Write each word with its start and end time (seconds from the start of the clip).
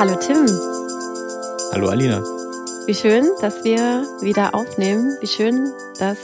Hallo 0.00 0.14
Tim. 0.14 0.46
Hallo 1.72 1.90
Alina. 1.90 2.22
Wie 2.86 2.94
schön, 2.94 3.28
dass 3.42 3.62
wir 3.64 4.06
wieder 4.22 4.54
aufnehmen. 4.54 5.18
Wie 5.20 5.26
schön, 5.26 5.70
dass 5.98 6.16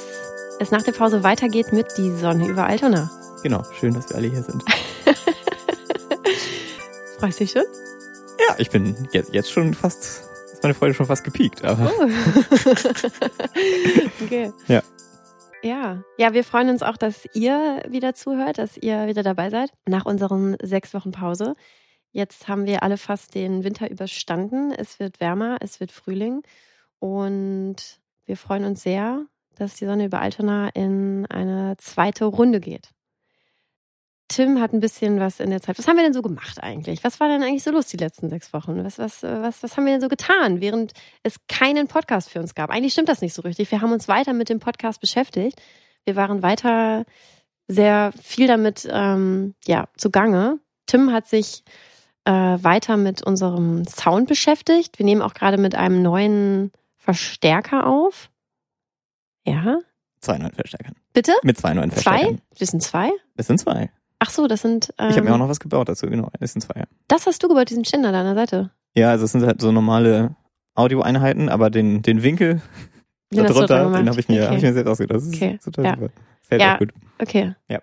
es 0.58 0.70
nach 0.70 0.80
der 0.80 0.92
Pause 0.92 1.22
weitergeht 1.22 1.74
mit 1.74 1.86
Die 1.98 2.10
Sonne 2.12 2.48
über 2.48 2.64
Altona. 2.64 3.10
Genau, 3.42 3.62
schön, 3.78 3.92
dass 3.92 4.08
wir 4.08 4.16
alle 4.16 4.28
hier 4.28 4.42
sind. 4.42 4.64
Freust 7.18 7.38
du 7.38 7.44
dich 7.44 7.52
schon? 7.52 7.64
Ja, 8.48 8.54
ich 8.56 8.70
bin 8.70 8.96
jetzt, 9.12 9.34
jetzt 9.34 9.52
schon 9.52 9.74
fast, 9.74 10.22
ist 10.54 10.62
meine 10.62 10.72
Freude 10.72 10.94
schon 10.94 11.04
fast 11.04 11.24
gepiekt, 11.24 11.62
aber. 11.62 11.92
Oh. 11.98 12.04
okay. 14.24 14.54
Ja. 14.68 14.82
Ja. 15.62 16.02
Ja, 16.16 16.32
wir 16.32 16.44
freuen 16.44 16.70
uns 16.70 16.82
auch, 16.82 16.96
dass 16.96 17.28
ihr 17.34 17.82
wieder 17.86 18.14
zuhört, 18.14 18.56
dass 18.56 18.78
ihr 18.78 19.06
wieder 19.06 19.22
dabei 19.22 19.50
seid 19.50 19.70
nach 19.84 20.06
unseren 20.06 20.56
sechs 20.62 20.94
Wochen 20.94 21.12
Pause. 21.12 21.56
Jetzt 22.16 22.48
haben 22.48 22.64
wir 22.64 22.82
alle 22.82 22.96
fast 22.96 23.34
den 23.34 23.62
Winter 23.62 23.90
überstanden. 23.90 24.72
Es 24.72 24.98
wird 24.98 25.20
wärmer, 25.20 25.58
es 25.60 25.80
wird 25.80 25.92
Frühling 25.92 26.40
und 26.98 27.76
wir 28.24 28.38
freuen 28.38 28.64
uns 28.64 28.82
sehr, 28.82 29.26
dass 29.54 29.74
die 29.74 29.84
Sonne 29.84 30.06
über 30.06 30.22
Altona 30.22 30.70
in 30.70 31.26
eine 31.26 31.76
zweite 31.76 32.24
Runde 32.24 32.60
geht. 32.60 32.88
Tim 34.28 34.62
hat 34.62 34.72
ein 34.72 34.80
bisschen 34.80 35.20
was 35.20 35.40
in 35.40 35.50
der 35.50 35.60
Zeit. 35.60 35.78
Was 35.78 35.86
haben 35.88 35.96
wir 35.96 36.04
denn 36.04 36.14
so 36.14 36.22
gemacht 36.22 36.62
eigentlich? 36.62 37.04
Was 37.04 37.20
war 37.20 37.28
denn 37.28 37.42
eigentlich 37.42 37.62
so 37.62 37.70
los 37.70 37.88
die 37.88 37.98
letzten 37.98 38.30
sechs 38.30 38.50
Wochen? 38.54 38.82
Was, 38.82 38.98
was, 38.98 39.22
was, 39.22 39.62
was 39.62 39.76
haben 39.76 39.84
wir 39.84 39.92
denn 39.92 40.00
so 40.00 40.08
getan, 40.08 40.62
während 40.62 40.94
es 41.22 41.36
keinen 41.48 41.86
Podcast 41.86 42.30
für 42.30 42.40
uns 42.40 42.54
gab? 42.54 42.70
Eigentlich 42.70 42.94
stimmt 42.94 43.10
das 43.10 43.20
nicht 43.20 43.34
so 43.34 43.42
richtig. 43.42 43.70
Wir 43.70 43.82
haben 43.82 43.92
uns 43.92 44.08
weiter 44.08 44.32
mit 44.32 44.48
dem 44.48 44.58
Podcast 44.58 45.02
beschäftigt. 45.02 45.60
Wir 46.06 46.16
waren 46.16 46.42
weiter 46.42 47.04
sehr 47.68 48.10
viel 48.22 48.46
damit 48.46 48.88
ähm, 48.90 49.54
ja, 49.66 49.88
zugange. 49.98 50.60
Tim 50.86 51.12
hat 51.12 51.28
sich 51.28 51.62
äh, 52.26 52.30
weiter 52.62 52.96
mit 52.96 53.22
unserem 53.22 53.84
Sound 53.86 54.28
beschäftigt. 54.28 54.98
Wir 54.98 55.06
nehmen 55.06 55.22
auch 55.22 55.34
gerade 55.34 55.56
mit 55.58 55.74
einem 55.74 56.02
neuen 56.02 56.72
Verstärker 56.96 57.86
auf. 57.86 58.30
Ja. 59.46 59.78
Zwei 60.20 60.38
neuen 60.38 60.52
Verstärkern. 60.52 60.94
Bitte? 61.12 61.32
Mit 61.42 61.56
zwei 61.56 61.72
neuen 61.74 61.90
Verstärkern. 61.90 62.38
Zwei? 62.38 62.58
Wir 62.58 62.66
sind 62.66 62.82
zwei? 62.82 63.10
Es 63.36 63.46
sind 63.46 63.58
zwei. 63.58 63.90
Ach 64.18 64.30
so, 64.30 64.46
das 64.48 64.62
sind. 64.62 64.92
Ähm, 64.98 65.10
Ich 65.10 65.16
habe 65.16 65.28
mir 65.28 65.34
auch 65.34 65.38
noch 65.38 65.48
was 65.48 65.60
gebaut 65.60 65.88
dazu, 65.88 66.06
genau. 66.08 66.30
Es 66.40 66.52
sind 66.52 66.62
zwei. 66.62 66.80
Ja. 66.80 66.86
Das 67.08 67.26
hast 67.26 67.42
du 67.42 67.48
gebaut, 67.48 67.70
diesen 67.70 67.84
Ständer 67.84 68.12
da 68.12 68.20
an 68.20 68.26
der 68.26 68.34
Seite. 68.34 68.70
Ja, 68.94 69.10
also 69.10 69.24
es 69.26 69.32
sind 69.32 69.44
halt 69.44 69.60
so 69.60 69.70
normale 69.72 70.34
Audioeinheiten, 70.74 71.48
aber 71.48 71.70
den, 71.70 72.02
den 72.02 72.22
Winkel 72.22 72.60
Den 73.32 73.44
darunter, 73.44 73.66
dran 73.66 73.92
den 73.92 74.08
habe 74.08 74.20
ich, 74.20 74.28
mir 74.28 74.42
Okay. 74.42 74.48
hab 74.50 74.56
ich 74.56 74.62
mir 74.62 74.72
selbst 74.72 74.90
ausgedacht. 74.90 75.16
Das 75.18 75.24
ist 75.26 75.34
Okay. 75.34 75.58
total 75.62 75.84
Ja. 75.84 75.94
super. 75.96 76.08
Fällt 76.42 76.62
Ja. 76.62 76.74
auch 76.74 76.78
gut. 76.78 76.92
Okay. 77.20 77.54
Ja. 77.68 77.80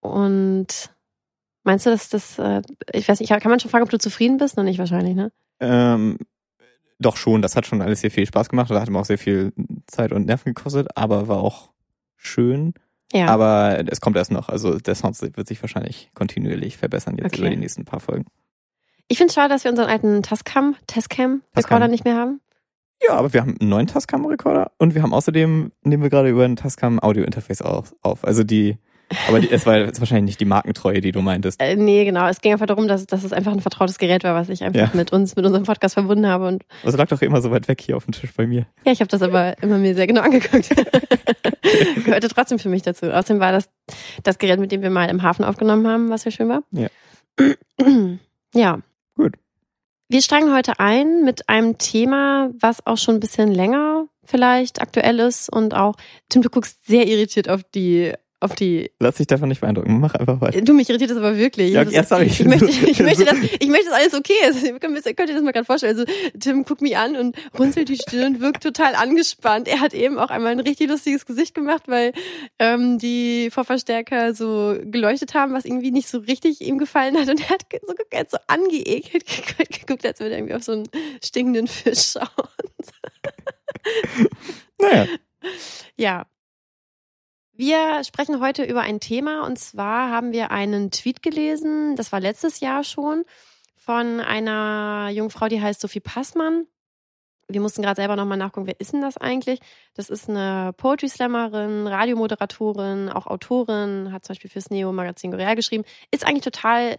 Und 0.00 0.90
meinst 1.64 1.86
du, 1.86 1.90
dass 1.90 2.08
das, 2.08 2.38
äh, 2.38 2.62
ich 2.92 3.08
weiß 3.08 3.20
nicht, 3.20 3.30
kann 3.30 3.50
man 3.50 3.60
schon 3.60 3.70
fragen, 3.70 3.84
ob 3.84 3.90
du 3.90 3.98
zufrieden 3.98 4.38
bist? 4.38 4.56
Noch 4.56 4.64
nicht 4.64 4.78
wahrscheinlich, 4.78 5.14
ne? 5.14 5.32
Ähm, 5.60 6.18
doch 6.98 7.16
schon, 7.16 7.42
das 7.42 7.56
hat 7.56 7.66
schon 7.66 7.80
alles 7.82 8.00
sehr 8.00 8.10
viel 8.10 8.26
Spaß 8.26 8.48
gemacht. 8.48 8.70
Da 8.70 8.80
hat 8.80 8.90
mir 8.90 8.98
auch 8.98 9.04
sehr 9.04 9.18
viel 9.18 9.52
Zeit 9.86 10.12
und 10.12 10.26
Nerven 10.26 10.52
gekostet, 10.54 10.88
aber 10.96 11.28
war 11.28 11.38
auch 11.40 11.70
schön. 12.16 12.74
Ja. 13.12 13.26
Aber 13.26 13.82
es 13.88 14.00
kommt 14.00 14.16
erst 14.16 14.30
noch. 14.30 14.48
Also 14.48 14.78
der 14.78 14.94
Sound 14.94 15.20
wird 15.20 15.48
sich 15.48 15.60
wahrscheinlich 15.62 16.10
kontinuierlich 16.14 16.76
verbessern 16.76 17.16
jetzt 17.16 17.26
Okay. 17.34 17.40
über 17.40 17.50
die 17.50 17.56
nächsten 17.56 17.84
paar 17.84 18.00
Folgen. 18.00 18.26
ich 19.08 19.18
finde 19.18 19.30
es 19.30 19.34
schade, 19.34 19.48
dass 19.52 19.64
wir 19.64 19.70
unseren 19.70 19.88
alten 19.88 20.22
Tascam, 20.22 20.76
Tascam 20.86 21.42
Recorder 21.56 21.78
Tascam. 21.80 21.90
nicht 21.90 22.04
mehr 22.04 22.16
haben. 22.16 22.40
Ja, 23.02 23.14
aber 23.14 23.32
wir 23.32 23.40
haben 23.40 23.56
einen 23.58 23.70
neuen 23.70 23.86
Tascam-Rekorder 23.86 24.72
und 24.78 24.94
wir 24.94 25.02
haben 25.02 25.14
außerdem, 25.14 25.72
nehmen 25.82 26.02
wir 26.02 26.10
gerade 26.10 26.28
über 26.28 26.44
ein 26.44 26.54
Tascam 26.56 27.00
Audio-Interface 27.00 27.62
auf, 27.62 27.94
auf. 28.02 28.24
Also 28.24 28.44
die, 28.44 28.76
aber 29.28 29.40
die, 29.40 29.50
es 29.50 29.66
war 29.66 29.78
jetzt 29.78 30.00
wahrscheinlich 30.00 30.24
nicht 30.32 30.40
die 30.40 30.44
Markentreue, 30.44 31.00
die 31.00 31.12
du 31.12 31.20
meintest. 31.20 31.60
Äh, 31.60 31.76
nee, 31.76 32.04
genau. 32.04 32.28
Es 32.28 32.40
ging 32.40 32.52
einfach 32.52 32.66
darum, 32.66 32.86
dass, 32.88 33.06
dass 33.06 33.24
es 33.24 33.32
einfach 33.32 33.52
ein 33.52 33.60
vertrautes 33.60 33.98
Gerät 33.98 34.22
war, 34.24 34.34
was 34.34 34.48
ich 34.48 34.62
einfach 34.62 34.80
Ja. 34.80 34.90
mit 34.94 35.12
uns, 35.12 35.36
mit 35.36 35.44
unserem 35.44 35.64
Podcast 35.64 35.94
verbunden 35.94 36.26
habe. 36.26 36.46
Und 36.46 36.64
Also 36.84 36.96
lag 36.96 37.08
doch 37.08 37.20
immer 37.22 37.40
so 37.40 37.50
weit 37.50 37.68
weg 37.68 37.80
hier 37.80 37.96
auf 37.96 38.04
dem 38.04 38.12
Tisch 38.12 38.32
bei 38.36 38.46
mir. 38.46 38.66
ja, 38.84 38.92
ich 38.92 39.00
habe 39.00 39.08
das 39.08 39.22
aber 39.22 39.60
immer 39.62 39.78
mir 39.78 39.94
sehr 39.94 40.06
genau 40.06 40.22
angeguckt. 40.22 40.68
Gehörte 42.04 42.28
trotzdem 42.28 42.58
für 42.58 42.68
mich 42.68 42.82
dazu. 42.82 43.06
Außerdem 43.12 43.40
war 43.40 43.52
das 43.52 43.68
das 44.22 44.38
Gerät, 44.38 44.60
mit 44.60 44.72
dem 44.72 44.82
wir 44.82 44.90
mal 44.90 45.06
im 45.08 45.22
Hafen 45.22 45.44
aufgenommen 45.44 45.86
haben, 45.86 46.10
was 46.10 46.24
ja 46.24 46.30
schön 46.30 46.48
war. 46.48 46.62
Ja. 46.72 46.88
ja. 48.54 48.80
Gut. 49.16 49.34
Wir 50.08 50.22
steigen 50.22 50.52
heute 50.54 50.78
ein 50.80 51.24
mit 51.24 51.48
einem 51.48 51.78
Thema, 51.78 52.50
was 52.60 52.84
auch 52.86 52.98
schon 52.98 53.16
ein 53.16 53.20
bisschen 53.20 53.52
länger 53.52 54.06
vielleicht 54.24 54.80
aktuell 54.80 55.18
ist 55.20 55.52
und 55.52 55.74
auch, 55.74 55.94
Tim, 56.28 56.42
du 56.42 56.50
guckst 56.50 56.86
sehr 56.86 57.06
irritiert 57.06 57.48
auf 57.48 57.62
die, 57.74 58.12
auf 58.40 58.54
die, 58.54 58.90
Lass 58.98 59.16
dich 59.16 59.26
davon 59.26 59.48
nicht 59.50 59.60
beeindrucken. 59.60 60.00
Mach 60.00 60.14
einfach 60.14 60.40
weiter. 60.40 60.60
du, 60.62 60.72
mich 60.72 60.88
irritiert 60.88 61.10
das 61.10 61.18
aber 61.18 61.36
wirklich. 61.36 61.72
Ja, 61.72 61.84
Das 61.84 61.92
ja, 61.92 62.02
sorry, 62.04 62.24
ich 62.24 62.40
ich, 62.40 62.46
möchte, 62.46 62.64
ich, 62.90 62.98
möchte 63.00 63.18
so- 63.20 63.24
das, 63.26 63.36
ich 63.38 63.68
möchte, 63.68 63.86
dass 63.90 63.94
alles 64.00 64.14
okay 64.14 64.32
ist. 64.48 64.62
Ihr 64.66 64.78
könnt, 64.78 64.96
ihr 65.28 65.34
das 65.34 65.42
mal 65.42 65.52
gerade 65.52 65.66
vorstellen. 65.66 65.98
Also, 65.98 66.10
Tim 66.38 66.64
guckt 66.64 66.80
mich 66.80 66.96
an 66.96 67.16
und 67.16 67.36
runzelt 67.58 67.88
die 67.90 67.96
Stirn 67.96 68.36
und 68.36 68.40
wirkt 68.40 68.62
total 68.62 68.94
angespannt. 68.94 69.68
Er 69.68 69.80
hat 69.80 69.92
eben 69.94 70.18
auch 70.18 70.30
einmal 70.30 70.52
ein 70.52 70.60
richtig 70.60 70.88
lustiges 70.88 71.26
Gesicht 71.26 71.54
gemacht, 71.54 71.82
weil 71.86 72.12
ähm, 72.58 72.98
die 72.98 73.50
Vorverstärker 73.50 74.32
so 74.34 74.76
geleuchtet 74.84 75.34
haben, 75.34 75.52
was 75.52 75.64
irgendwie 75.66 75.90
nicht 75.90 76.08
so 76.08 76.18
richtig 76.18 76.60
ihm 76.62 76.78
gefallen 76.78 77.18
hat. 77.18 77.28
Und 77.28 77.40
er 77.40 77.48
hat 77.50 77.66
so, 77.86 77.94
er 78.10 78.20
hat 78.20 78.30
so 78.30 78.38
angeekelt 78.46 79.24
geguckt, 79.26 79.80
geguckt, 79.80 80.06
als 80.06 80.18
würde 80.20 80.32
er 80.32 80.38
irgendwie 80.38 80.54
auf 80.54 80.62
so 80.62 80.72
einen 80.72 80.88
stinkenden 81.22 81.66
Fisch 81.66 82.12
schauen. 82.12 82.26
Naja, 84.80 85.06
Ja. 85.96 86.26
Wir 87.64 88.02
sprechen 88.04 88.40
heute 88.40 88.64
über 88.64 88.80
ein 88.80 89.00
Thema 89.00 89.44
und 89.44 89.58
zwar 89.58 90.08
haben 90.10 90.32
wir 90.32 90.50
einen 90.50 90.90
Tweet 90.90 91.20
gelesen, 91.22 91.94
das 91.94 92.10
war 92.10 92.18
letztes 92.18 92.60
Jahr 92.60 92.84
schon, 92.84 93.24
von 93.76 94.18
einer 94.20 95.10
jungen 95.12 95.28
Frau, 95.28 95.46
die 95.46 95.60
heißt 95.60 95.78
Sophie 95.78 96.00
Passmann. 96.00 96.64
Wir 97.48 97.60
mussten 97.60 97.82
gerade 97.82 97.96
selber 98.00 98.16
nochmal 98.16 98.38
nachgucken, 98.38 98.66
wer 98.66 98.80
ist 98.80 98.94
denn 98.94 99.02
das 99.02 99.18
eigentlich? 99.18 99.60
Das 99.92 100.08
ist 100.08 100.30
eine 100.30 100.72
Poetry 100.74 101.10
Slammerin, 101.10 101.86
Radiomoderatorin, 101.86 103.10
auch 103.10 103.26
Autorin, 103.26 104.10
hat 104.10 104.24
zum 104.24 104.32
Beispiel 104.32 104.48
fürs 104.48 104.70
Neo-Magazin 104.70 105.30
Goreal 105.30 105.54
geschrieben. 105.54 105.84
Ist 106.10 106.26
eigentlich 106.26 106.44
total 106.44 106.96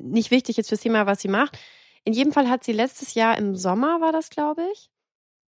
nicht 0.00 0.32
wichtig 0.32 0.56
jetzt 0.56 0.70
fürs 0.70 0.80
Thema, 0.80 1.06
was 1.06 1.20
sie 1.20 1.28
macht. 1.28 1.56
In 2.02 2.14
jedem 2.14 2.32
Fall 2.32 2.50
hat 2.50 2.64
sie 2.64 2.72
letztes 2.72 3.14
Jahr 3.14 3.38
im 3.38 3.54
Sommer, 3.54 4.00
war 4.00 4.10
das, 4.10 4.28
glaube 4.30 4.62
ich, 4.72 4.90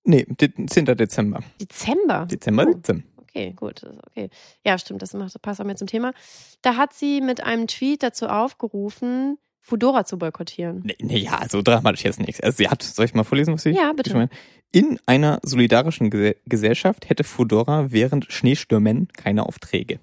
nee, 0.03 0.23
de- 0.29 0.67
10. 0.67 0.85
Dezember. 0.85 1.39
Dezember. 1.59 2.27
Dezember 2.29 2.65
Oh. 2.67 2.71
17. 2.73 3.03
Okay, 3.33 3.53
gut, 3.53 3.85
okay. 4.07 4.29
Ja, 4.65 4.77
stimmt, 4.77 5.01
das 5.01 5.13
macht, 5.13 5.41
passt 5.41 5.61
auch 5.61 5.65
mehr 5.65 5.77
zum 5.77 5.87
Thema. 5.87 6.13
Da 6.61 6.75
hat 6.75 6.93
sie 6.93 7.21
mit 7.21 7.41
einem 7.41 7.67
Tweet 7.67 8.03
dazu 8.03 8.27
aufgerufen, 8.27 9.37
Fudora 9.61 10.05
zu 10.05 10.17
boykottieren. 10.17 10.81
Nee, 10.83 10.97
nee, 10.99 11.17
ja, 11.19 11.47
so 11.47 11.61
dramatisch 11.61 12.03
jetzt 12.03 12.19
nichts. 12.19 12.41
Also 12.41 12.57
sie 12.57 12.67
hat, 12.69 12.83
soll 12.83 13.05
ich 13.05 13.13
mal 13.13 13.23
vorlesen, 13.23 13.53
was 13.53 13.63
sie 13.63 13.71
Ja, 13.71 13.93
bitte. 13.93 14.13
hat? 14.19 14.29
In 14.71 14.99
einer 15.05 15.39
solidarischen 15.43 16.09
Gese 16.09 16.35
Gesellschaft 16.45 17.09
hätte 17.09 17.23
Fudora 17.23 17.91
während 17.91 18.31
Schneestürmen 18.31 19.07
keine 19.09 19.45
Aufträge. 19.45 19.99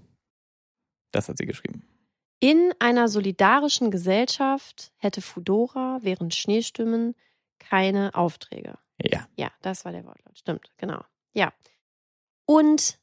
Das 1.10 1.28
hat 1.28 1.38
sie 1.38 1.46
geschrieben. 1.46 1.82
In 2.40 2.72
einer 2.78 3.08
solidarischen 3.08 3.90
Gesellschaft 3.90 4.92
hätte 4.98 5.20
Fudora 5.20 5.98
während 6.02 6.34
Schneestimmen 6.34 7.14
keine 7.58 8.14
Aufträge. 8.14 8.78
Ja. 9.02 9.26
Ja, 9.36 9.50
das 9.62 9.84
war 9.84 9.92
der 9.92 10.04
Wortlaut. 10.04 10.38
Stimmt, 10.38 10.70
genau. 10.76 11.02
Ja. 11.34 11.52
Und 12.46 12.98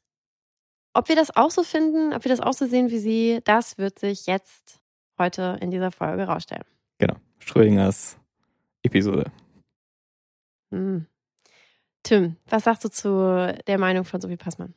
ob 0.96 1.08
wir 1.08 1.16
das 1.16 1.34
auch 1.36 1.50
so 1.50 1.62
finden, 1.62 2.14
ob 2.14 2.24
wir 2.24 2.30
das 2.30 2.40
auch 2.40 2.54
so 2.54 2.66
sehen 2.66 2.90
wie 2.90 2.98
sie, 2.98 3.40
das 3.44 3.78
wird 3.78 3.98
sich 3.98 4.26
jetzt 4.26 4.80
heute 5.18 5.58
in 5.60 5.70
dieser 5.70 5.90
Folge 5.90 6.24
rausstellen. 6.24 6.64
Genau. 6.98 7.16
Schrödingers 7.38 8.18
Episode. 8.82 9.30
Hm. 10.70 11.06
Tim, 12.02 12.36
was 12.48 12.64
sagst 12.64 12.84
du 12.84 12.88
zu 12.88 13.54
der 13.66 13.78
Meinung 13.78 14.04
von 14.04 14.20
Sophie 14.20 14.36
Passmann? 14.36 14.74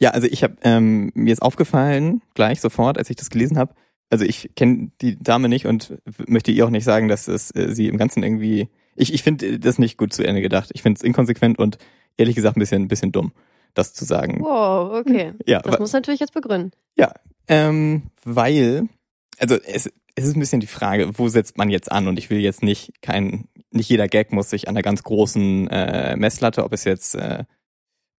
Ja, 0.00 0.10
also 0.10 0.26
ich 0.26 0.42
habe 0.42 0.56
ähm, 0.62 1.12
mir 1.14 1.32
ist 1.32 1.42
aufgefallen 1.42 2.22
gleich 2.34 2.60
sofort, 2.60 2.98
als 2.98 3.10
ich 3.10 3.16
das 3.16 3.30
gelesen 3.30 3.58
habe. 3.58 3.74
Also 4.10 4.24
ich 4.24 4.50
kenne 4.56 4.90
die 5.00 5.18
Dame 5.18 5.48
nicht 5.48 5.66
und 5.66 5.96
möchte 6.26 6.50
ihr 6.50 6.66
auch 6.66 6.70
nicht 6.70 6.84
sagen, 6.84 7.08
dass 7.08 7.28
es 7.28 7.54
äh, 7.54 7.72
sie 7.72 7.88
im 7.88 7.98
Ganzen 7.98 8.22
irgendwie. 8.22 8.68
Ich, 8.94 9.14
ich 9.14 9.22
finde 9.22 9.58
das 9.58 9.78
nicht 9.78 9.96
gut 9.96 10.12
zu 10.12 10.22
Ende 10.22 10.42
gedacht. 10.42 10.70
Ich 10.74 10.82
finde 10.82 10.98
es 10.98 11.02
inkonsequent 11.02 11.58
und 11.58 11.78
ehrlich 12.16 12.34
gesagt 12.34 12.56
ein 12.56 12.60
bisschen, 12.60 12.82
ein 12.82 12.88
bisschen 12.88 13.12
dumm, 13.12 13.32
das 13.74 13.94
zu 13.94 14.04
sagen. 14.04 14.40
Wow, 14.40 15.00
okay. 15.00 15.32
Ja, 15.46 15.60
Das 15.60 15.78
muss 15.78 15.92
natürlich 15.92 16.20
jetzt 16.20 16.34
begründen. 16.34 16.72
ähm, 17.48 18.10
weil, 18.24 18.88
also 19.38 19.56
es, 19.56 19.90
es 20.14 20.24
ist 20.24 20.36
ein 20.36 20.40
bisschen 20.40 20.60
die 20.60 20.66
Frage, 20.66 21.18
wo 21.18 21.28
setzt 21.28 21.58
man 21.58 21.70
jetzt 21.70 21.90
an? 21.90 22.06
Und 22.06 22.18
ich 22.18 22.30
will 22.30 22.38
jetzt 22.38 22.62
nicht 22.62 23.02
kein, 23.02 23.48
nicht 23.70 23.88
jeder 23.88 24.06
Gag 24.08 24.32
muss 24.32 24.50
sich 24.50 24.68
an 24.68 24.76
einer 24.76 24.82
ganz 24.82 25.02
großen 25.02 25.68
äh, 25.68 26.16
Messlatte, 26.16 26.64
ob 26.64 26.72
es 26.72 26.84
jetzt 26.84 27.14
äh, 27.14 27.44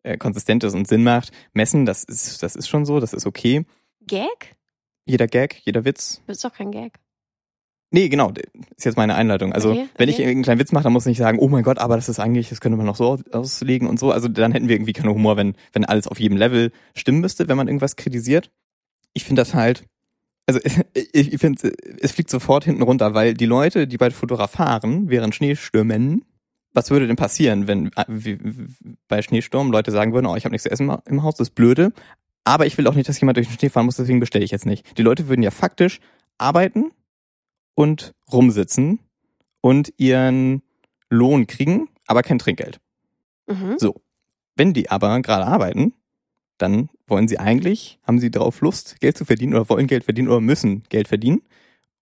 äh, 0.04 0.18
konsistent 0.18 0.64
ist 0.64 0.74
und 0.74 0.88
Sinn 0.88 1.04
macht, 1.04 1.32
messen. 1.54 1.86
Das 1.86 2.04
ist, 2.04 2.44
das 2.44 2.56
ist 2.56 2.68
schon 2.68 2.86
so, 2.86 3.00
das 3.00 3.14
ist 3.14 3.26
okay. 3.26 3.66
Gag? 4.06 4.56
Jeder 5.06 5.28
Gag, 5.28 5.62
jeder 5.64 5.86
Witz. 5.86 6.22
Das 6.28 6.38
ist 6.38 6.44
doch 6.46 6.54
kein 6.54 6.72
Gag. 6.72 7.00
Nee, 7.94 8.10
genau, 8.10 8.32
ist 8.76 8.86
jetzt 8.86 8.98
meine 8.98 9.16
Einleitung. 9.16 9.54
Also, 9.54 9.72
Okay, 9.72 9.88
wenn 9.98 10.10
ich 10.10 10.18
irgendeinen 10.20 10.44
kleinen 10.44 10.60
Witz 10.60 10.72
mache, 10.72 10.84
dann 10.84 10.94
muss 10.94 11.04
ich 11.06 11.12
nicht 11.12 11.20
sagen, 11.20 11.38
oh 11.40 11.48
mein 11.48 11.64
Gott, 11.64 11.78
aber 11.78 11.96
das 11.96 12.10
ist 12.10 12.20
eigentlich, 12.20 12.50
das 12.50 12.60
könnte 12.60 12.76
man 12.76 12.86
noch 12.88 12.96
so 12.96 13.06
aus- 13.06 13.24
auslegen 13.32 13.88
und 13.88 14.00
so. 14.00 14.12
Also, 14.12 14.28
dann 14.28 14.52
hätten 14.52 14.68
wir 14.68 14.76
irgendwie 14.76 14.94
keinen 14.94 15.10
Humor, 15.14 15.38
wenn, 15.38 15.54
wenn 15.74 15.86
alles 15.86 16.08
auf 16.08 16.20
jedem 16.20 16.38
Level 16.38 16.72
stimmen 16.96 17.22
müsste, 17.22 17.48
wenn 17.48 17.56
man 17.58 17.68
irgendwas 17.68 17.96
kritisiert. 17.96 18.50
Ich 19.14 19.24
finde 19.26 19.42
das 19.42 19.54
halt 19.54 19.84
Also 20.48 20.60
ich, 20.94 21.34
ich 21.34 21.40
finde, 21.40 21.72
es 22.02 22.12
fliegt 22.14 22.30
sofort 22.32 22.66
hinten 22.66 22.82
runter, 22.82 23.14
weil 23.14 23.34
die 23.36 23.46
Leute, 23.46 23.88
die 23.88 23.98
bei 23.98 24.10
Fedora 24.12 24.48
fahren, 24.48 25.10
während 25.10 25.36
Schneestürmen, 25.36 26.26
was 26.74 26.90
würde 26.90 27.06
denn 27.06 27.16
passieren, 27.16 27.68
wenn 27.68 27.92
äh, 27.96 28.38
bei 29.08 29.22
Schneesturm 29.22 29.72
Leute 29.72 29.92
sagen 29.92 30.14
würden, 30.14 30.26
oh, 30.26 30.36
ich 30.36 30.46
habe 30.46 30.52
nichts 30.54 30.64
zu 30.64 30.72
essen 30.72 30.92
im 31.06 31.22
Haus, 31.22 31.36
das 31.36 31.50
ist 31.50 31.56
blöde, 31.56 31.94
aber 32.44 32.66
ich 32.66 32.76
will 32.80 32.88
auch 32.88 32.96
nicht, 32.96 33.08
dass 33.08 33.22
jemand 33.22 33.38
durch 33.38 33.48
den 33.48 33.58
Schnee 33.60 33.70
fahren 33.70 33.86
muss, 33.86 33.96
deswegen 33.98 34.20
bestelle 34.20 34.44
ich 34.44 34.52
jetzt 34.52 34.66
nicht. 34.66 34.98
Die 34.98 35.04
Leute 35.04 35.30
würden 35.30 35.44
ja 35.44 35.52
faktisch 35.52 36.00
arbeiten 36.40 36.92
und 37.76 38.14
rumsitzen 38.32 39.00
und 39.62 39.94
ihren 39.98 40.62
Lohn 41.10 41.48
kriegen, 41.48 41.90
aber 42.08 42.24
kein 42.24 42.40
Trinkgeld. 42.40 42.80
Mhm. 43.48 43.78
So. 43.78 44.02
Wenn 44.56 44.74
die 44.74 44.90
aber 44.90 45.20
gerade 45.22 45.46
arbeiten, 45.46 45.94
dann 46.58 46.90
wollen 47.08 47.28
sie 47.28 47.40
eigentlich, 47.40 48.00
haben 48.04 48.20
sie 48.20 48.30
darauf 48.30 48.62
Lust, 48.62 49.00
Geld 49.00 49.18
zu 49.18 49.26
verdienen 49.26 49.54
oder 49.54 49.70
wollen 49.70 49.88
Geld 49.88 50.04
verdienen 50.04 50.28
oder 50.28 50.42
müssen 50.42 50.84
Geld 50.90 51.08
verdienen. 51.08 51.42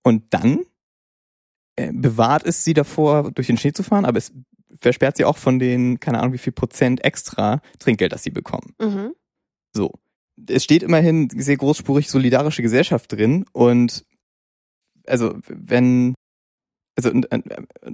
Und 0.04 0.34
dann 0.34 0.62
äh, 1.76 1.92
bewahrt 1.94 2.46
es 2.46 2.64
sie 2.64 2.74
davor, 2.74 3.32
durch 3.32 3.48
den 3.48 3.58
Schnee 3.58 3.72
zu 3.72 3.84
fahren, 3.84 4.06
aber 4.06 4.18
es 4.18 4.34
versperrt 4.78 5.18
sie 5.18 5.26
auch 5.26 5.38
von 5.38 5.60
den, 5.60 6.00
keine 6.00 6.20
Ahnung, 6.20 6.34
wie 6.34 6.40
viel 6.40 6.54
Prozent 6.54 7.04
extra 7.04 7.62
Trinkgeld, 7.80 8.12
das 8.12 8.24
sie 8.24 8.32
bekommen. 8.32 8.74
Mhm. 8.82 9.14
So. 9.74 9.94
Es 10.48 10.64
steht 10.64 10.82
immerhin 10.82 11.30
sehr 11.30 11.58
großspurig 11.58 12.10
solidarische 12.10 12.62
Gesellschaft 12.62 13.12
drin 13.12 13.46
und 13.52 14.06
also 15.08 15.36
wenn 15.48 16.14
also 16.98 17.10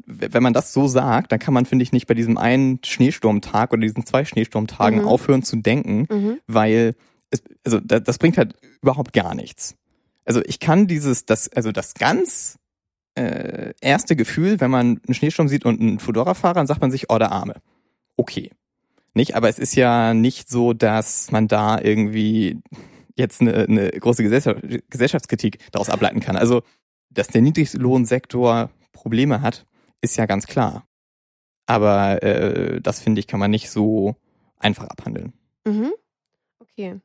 wenn 0.07 0.44
man 0.44 0.54
das 0.54 0.74
so 0.74 0.88
sagt, 0.88 1.31
dann 1.31 1.38
kann 1.39 1.54
man, 1.54 1.65
finde 1.65 1.83
ich, 1.83 1.92
nicht 1.92 2.07
bei 2.07 2.15
diesem 2.15 2.38
einen 2.38 2.80
Schneesturmtag 2.83 3.71
oder 3.71 3.81
diesen 3.83 4.06
zwei 4.07 4.25
Schneesturmtagen 4.25 5.01
Mhm. 5.01 5.07
aufhören 5.07 5.44
zu 5.44 5.56
denken, 5.57 6.07
Mhm. 6.09 6.39
weil 6.48 6.95
es, 7.30 7.44
also 7.63 7.80
das, 7.80 8.04
das 8.04 8.18
bringt 8.18 8.38
halt 8.39 8.56
überhaupt 8.81 9.13
gar 9.13 9.36
nichts. 9.36 9.75
Also 10.25 10.42
ich 10.45 10.59
kann 10.59 10.88
dieses, 10.88 11.25
das, 11.25 11.48
also 11.54 11.71
das 11.71 11.94
ganz 11.94 12.57
äh, 13.15 13.74
erste 13.81 14.15
Gefühl, 14.15 14.60
wenn 14.60 14.71
man 14.71 15.00
einen 15.06 15.13
Schneesturm 15.13 15.48
sieht 15.48 15.63
und 15.65 15.80
einen 15.80 16.00
Fedora-Fahrer, 16.00 16.56
dann 16.56 16.68
sagt 16.68 16.81
man 16.81 16.92
sich, 16.92 17.10
oh, 17.10 17.18
der 17.19 17.31
Arme. 17.31 17.56
Okay. 18.15 18.50
Nicht, 19.13 19.36
aber 19.36 19.48
es 19.48 19.60
ist 19.60 19.75
ja 19.75 20.13
nicht 20.15 20.50
so, 20.50 20.74
dass 20.74 21.31
man 21.31 21.48
da 21.48 21.80
irgendwie 21.80 22.60
jetzt 23.15 23.42
eine, 23.42 23.53
eine 23.68 23.89
große 23.92 24.21
Gesellschaft, 24.24 24.62
Gesellschaftskritik 24.89 25.60
daraus 25.71 25.89
ableiten 25.89 26.19
kann. 26.19 26.36
Also, 26.36 26.62
dass 27.18 27.28
der 27.28 27.42
Niedriglohnsektor 27.42 28.69
Probleme 28.92 29.42
hat, 29.42 29.66
ist 30.02 30.18
ja 30.18 30.25
ganz 30.25 30.46
klar. 30.46 30.86
Aber 31.66 32.22
äh, 32.24 32.80
das 32.81 33.02
finde 33.02 33.19
ich, 33.19 33.28
kann 33.28 33.40
man 33.40 33.52
nicht 33.52 33.69
so 33.69 34.16
einfach 34.58 34.86
abhandeln. 34.86 35.34
Mhm. 35.66 35.92
Okay. 36.60 37.00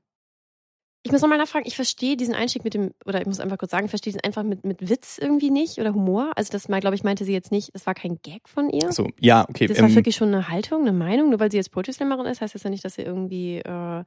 Ich 1.04 1.10
muss 1.10 1.20
nochmal 1.20 1.38
nachfragen, 1.38 1.66
ich 1.66 1.74
verstehe 1.74 2.16
diesen 2.16 2.34
Einstieg 2.34 2.62
mit 2.62 2.74
dem, 2.74 2.92
oder 3.04 3.20
ich 3.20 3.26
muss 3.26 3.40
einfach 3.40 3.58
kurz 3.58 3.72
sagen, 3.72 3.86
ich 3.86 3.90
verstehe 3.90 4.12
diesen 4.12 4.24
einfach 4.24 4.44
mit, 4.44 4.64
mit 4.64 4.88
Witz 4.88 5.18
irgendwie 5.18 5.50
nicht 5.50 5.78
oder 5.78 5.94
Humor. 5.94 6.30
Also 6.36 6.52
das 6.52 6.68
mal, 6.68 6.80
glaube 6.80 6.94
ich, 6.94 7.02
meinte 7.02 7.24
sie 7.24 7.32
jetzt 7.32 7.50
nicht, 7.50 7.70
es 7.72 7.86
war 7.86 7.94
kein 7.94 8.20
Gag 8.22 8.48
von 8.48 8.70
ihr. 8.70 8.92
So, 8.92 9.08
ja, 9.18 9.44
okay. 9.48 9.66
Das 9.66 9.80
war 9.80 9.88
ähm, 9.88 9.96
wirklich 9.96 10.14
schon 10.14 10.28
eine 10.28 10.48
Haltung, 10.48 10.82
eine 10.82 10.92
Meinung. 10.92 11.30
Nur 11.30 11.40
weil 11.40 11.50
sie 11.50 11.56
jetzt 11.56 11.72
Poetry 11.72 11.92
Slammerin 11.92 12.26
ist, 12.26 12.40
heißt 12.40 12.54
das 12.54 12.62
ja 12.62 12.70
nicht, 12.70 12.84
dass 12.84 12.94
sie 12.94 13.02
irgendwie 13.02 13.58
äh, 13.58 14.04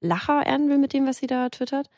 Lacher 0.00 0.42
ernten 0.44 0.68
will 0.68 0.78
mit 0.78 0.94
dem, 0.94 1.06
was 1.06 1.18
sie 1.18 1.28
da 1.28 1.48
twittert, 1.48 1.88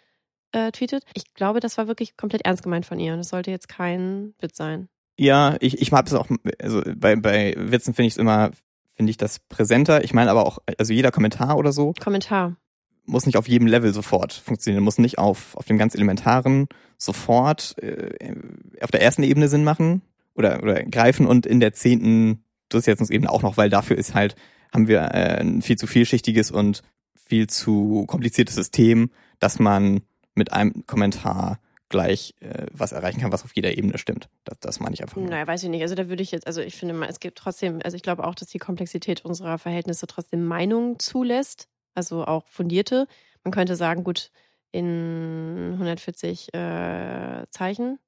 äh, 0.54 0.72
tweetet. 0.72 1.04
Ich 1.14 1.34
glaube, 1.34 1.60
das 1.60 1.76
war 1.76 1.88
wirklich 1.88 2.16
komplett 2.16 2.44
ernst 2.44 2.62
gemeint 2.62 2.86
von 2.86 2.98
ihr 2.98 3.12
und 3.12 3.18
das 3.18 3.28
sollte 3.28 3.50
jetzt 3.50 3.68
kein 3.68 4.34
Witz 4.40 4.56
sein. 4.56 4.88
Ja, 5.18 5.56
ich, 5.60 5.80
ich 5.80 5.92
mag 5.92 6.06
es 6.06 6.14
auch, 6.14 6.28
also 6.60 6.82
bei, 6.96 7.16
bei 7.16 7.54
Witzen 7.56 7.94
finde 7.94 8.08
ich 8.08 8.14
es 8.14 8.18
immer, 8.18 8.50
finde 8.94 9.10
ich 9.10 9.16
das 9.16 9.38
präsenter. 9.38 10.02
Ich 10.04 10.14
meine 10.14 10.30
aber 10.30 10.46
auch, 10.46 10.58
also 10.78 10.92
jeder 10.92 11.12
Kommentar 11.12 11.56
oder 11.56 11.72
so 11.72 11.92
Kommentar. 12.02 12.56
muss 13.04 13.26
nicht 13.26 13.36
auf 13.36 13.48
jedem 13.48 13.66
Level 13.66 13.92
sofort 13.92 14.32
funktionieren, 14.32 14.82
muss 14.82 14.98
nicht 14.98 15.18
auf, 15.18 15.56
auf 15.56 15.66
dem 15.66 15.78
ganz 15.78 15.94
elementaren 15.94 16.68
sofort 16.98 17.76
äh, 17.82 18.34
auf 18.80 18.90
der 18.90 19.02
ersten 19.02 19.22
Ebene 19.22 19.48
Sinn 19.48 19.64
machen 19.64 20.02
oder, 20.34 20.62
oder 20.62 20.82
greifen 20.84 21.26
und 21.26 21.46
in 21.46 21.60
der 21.60 21.74
zehnten 21.74 22.44
Durchsetzungsebene 22.70 23.30
auch 23.30 23.42
noch, 23.42 23.56
weil 23.56 23.70
dafür 23.70 23.96
ist 23.96 24.14
halt, 24.14 24.34
haben 24.72 24.88
wir 24.88 25.02
äh, 25.14 25.40
ein 25.40 25.62
viel 25.62 25.76
zu 25.76 25.86
vielschichtiges 25.86 26.50
und 26.50 26.82
viel 27.14 27.46
zu 27.46 28.04
kompliziertes 28.06 28.56
System, 28.56 29.10
dass 29.38 29.58
man 29.58 30.00
mit 30.34 30.52
einem 30.52 30.86
Kommentar 30.86 31.58
gleich 31.88 32.34
äh, 32.40 32.66
was 32.72 32.92
erreichen 32.92 33.20
kann, 33.20 33.32
was 33.32 33.44
auf 33.44 33.54
jeder 33.54 33.76
Ebene 33.76 33.98
stimmt. 33.98 34.28
Das, 34.44 34.58
das 34.58 34.80
meine 34.80 34.94
ich 34.94 35.02
einfach. 35.02 35.16
nur. 35.16 35.28
Naja, 35.28 35.46
weiß 35.46 35.62
ich 35.62 35.68
nicht. 35.68 35.82
Also 35.82 35.94
da 35.94 36.08
würde 36.08 36.22
ich 36.22 36.32
jetzt, 36.32 36.46
also 36.46 36.60
ich 36.60 36.76
finde 36.76 36.94
mal, 36.94 37.08
es 37.08 37.20
gibt 37.20 37.38
trotzdem, 37.38 37.80
also 37.84 37.96
ich 37.96 38.02
glaube 38.02 38.24
auch, 38.24 38.34
dass 38.34 38.48
die 38.48 38.58
Komplexität 38.58 39.24
unserer 39.24 39.58
Verhältnisse 39.58 40.06
trotzdem 40.06 40.44
Meinungen 40.44 40.98
zulässt, 40.98 41.68
also 41.94 42.24
auch 42.24 42.48
fundierte. 42.48 43.06
Man 43.44 43.52
könnte 43.52 43.76
sagen, 43.76 44.02
gut, 44.02 44.30
in 44.72 45.70
140 45.74 46.52
äh, 46.52 47.46
Zeichen 47.50 47.98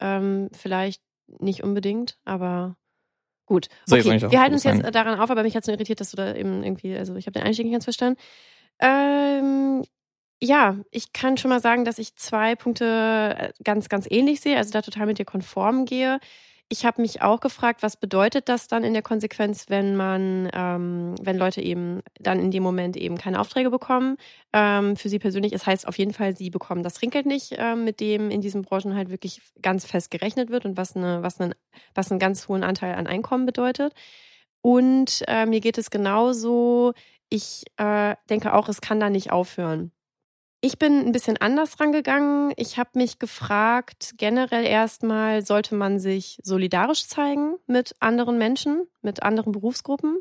ähm, 0.00 0.48
vielleicht 0.52 1.02
nicht 1.40 1.64
unbedingt, 1.64 2.18
aber 2.24 2.76
gut. 3.46 3.68
So, 3.84 3.96
Okay, 3.96 4.16
ich 4.16 4.30
wir 4.30 4.40
halten 4.40 4.54
uns 4.54 4.64
jetzt 4.64 4.94
daran 4.94 5.18
auf, 5.18 5.30
aber 5.30 5.42
mich 5.42 5.56
hat 5.56 5.62
es 5.62 5.66
nur 5.66 5.74
irritiert, 5.74 6.00
dass 6.00 6.12
du 6.12 6.16
da 6.16 6.34
eben 6.34 6.62
irgendwie, 6.62 6.96
also 6.96 7.16
ich 7.16 7.26
habe 7.26 7.32
den 7.32 7.42
Einstieg 7.42 7.66
nicht 7.66 7.72
ganz 7.72 7.84
verstanden. 7.84 8.20
Ähm, 8.80 9.82
ja, 10.40 10.76
ich 10.90 11.12
kann 11.12 11.36
schon 11.36 11.48
mal 11.50 11.60
sagen, 11.60 11.84
dass 11.84 11.98
ich 11.98 12.14
zwei 12.16 12.54
Punkte 12.54 13.34
äh, 13.38 13.52
ganz, 13.64 13.88
ganz 13.88 14.06
ähnlich 14.10 14.40
sehe, 14.40 14.56
also 14.56 14.70
da 14.70 14.82
total 14.82 15.06
mit 15.06 15.18
dir 15.18 15.24
konform 15.24 15.84
gehe. 15.84 16.20
Ich 16.70 16.84
habe 16.84 17.00
mich 17.00 17.22
auch 17.22 17.40
gefragt, 17.40 17.82
was 17.82 17.96
bedeutet 17.96 18.48
das 18.50 18.68
dann 18.68 18.84
in 18.84 18.92
der 18.92 19.02
Konsequenz, 19.02 19.70
wenn 19.70 19.96
man, 19.96 20.50
ähm, 20.52 21.14
wenn 21.22 21.38
Leute 21.38 21.62
eben 21.62 22.02
dann 22.20 22.38
in 22.40 22.50
dem 22.50 22.62
Moment 22.62 22.96
eben 22.98 23.16
keine 23.16 23.40
Aufträge 23.40 23.70
bekommen. 23.70 24.18
Ähm, 24.52 24.96
für 24.96 25.08
sie 25.08 25.18
persönlich, 25.18 25.54
es 25.54 25.66
heißt 25.66 25.88
auf 25.88 25.96
jeden 25.98 26.12
Fall, 26.12 26.36
sie 26.36 26.50
bekommen 26.50 26.82
das 26.82 26.94
Trinkgeld 26.94 27.24
nicht, 27.26 27.54
ähm, 27.56 27.84
mit 27.84 28.00
dem 28.00 28.30
in 28.30 28.42
diesen 28.42 28.62
Branchen 28.62 28.94
halt 28.94 29.08
wirklich 29.10 29.40
ganz 29.62 29.86
fest 29.86 30.10
gerechnet 30.10 30.50
wird 30.50 30.66
und 30.66 30.76
was, 30.76 30.94
eine, 30.94 31.22
was, 31.22 31.40
einen, 31.40 31.54
was 31.94 32.10
einen 32.10 32.20
ganz 32.20 32.48
hohen 32.48 32.64
Anteil 32.64 32.94
an 32.96 33.06
Einkommen 33.06 33.46
bedeutet. 33.46 33.94
Und 34.60 35.24
äh, 35.28 35.46
mir 35.46 35.60
geht 35.60 35.78
es 35.78 35.90
genauso. 35.90 36.92
Ich 37.30 37.64
äh, 37.78 38.16
denke 38.30 38.54
auch, 38.54 38.68
es 38.68 38.80
kann 38.82 39.00
da 39.00 39.10
nicht 39.10 39.32
aufhören. 39.32 39.92
Ich 40.60 40.78
bin 40.78 41.06
ein 41.06 41.12
bisschen 41.12 41.36
anders 41.36 41.78
rangegangen. 41.78 42.52
Ich 42.56 42.78
habe 42.78 42.90
mich 42.94 43.20
gefragt, 43.20 44.14
generell 44.16 44.64
erstmal, 44.64 45.42
sollte 45.46 45.76
man 45.76 46.00
sich 46.00 46.40
solidarisch 46.42 47.06
zeigen 47.06 47.56
mit 47.66 47.94
anderen 48.00 48.38
Menschen, 48.38 48.88
mit 49.00 49.22
anderen 49.22 49.52
Berufsgruppen? 49.52 50.20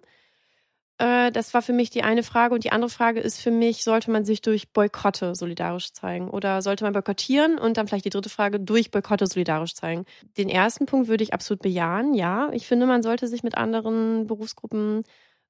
Äh, 1.00 1.32
das 1.32 1.56
war 1.56 1.64
für 1.64 1.74
mich 1.74 1.90
die 1.90 2.04
eine 2.04 2.22
Frage. 2.22 2.54
Und 2.54 2.64
die 2.64 2.72
andere 2.72 2.90
Frage 2.92 3.20
ist 3.20 3.42
für 3.42 3.50
mich, 3.50 3.84
sollte 3.84 4.12
man 4.12 4.26
sich 4.26 4.42
durch 4.42 4.72
Boykotte 4.74 5.34
solidarisch 5.34 5.94
zeigen? 5.94 6.30
Oder 6.30 6.62
sollte 6.62 6.84
man 6.84 6.94
boykottieren? 6.94 7.58
Und 7.58 7.78
dann 7.78 7.88
vielleicht 7.88 8.06
die 8.06 8.12
dritte 8.12 8.30
Frage, 8.30 8.60
durch 8.60 8.92
Boykotte 8.92 9.26
solidarisch 9.26 9.74
zeigen. 9.74 10.06
Den 10.38 10.50
ersten 10.50 10.86
Punkt 10.86 11.08
würde 11.08 11.24
ich 11.24 11.34
absolut 11.34 11.64
bejahen. 11.64 12.14
Ja, 12.14 12.52
ich 12.54 12.68
finde, 12.68 12.86
man 12.86 13.02
sollte 13.04 13.28
sich 13.28 13.42
mit 13.42 13.58
anderen 13.58 14.28
Berufsgruppen 14.28 15.04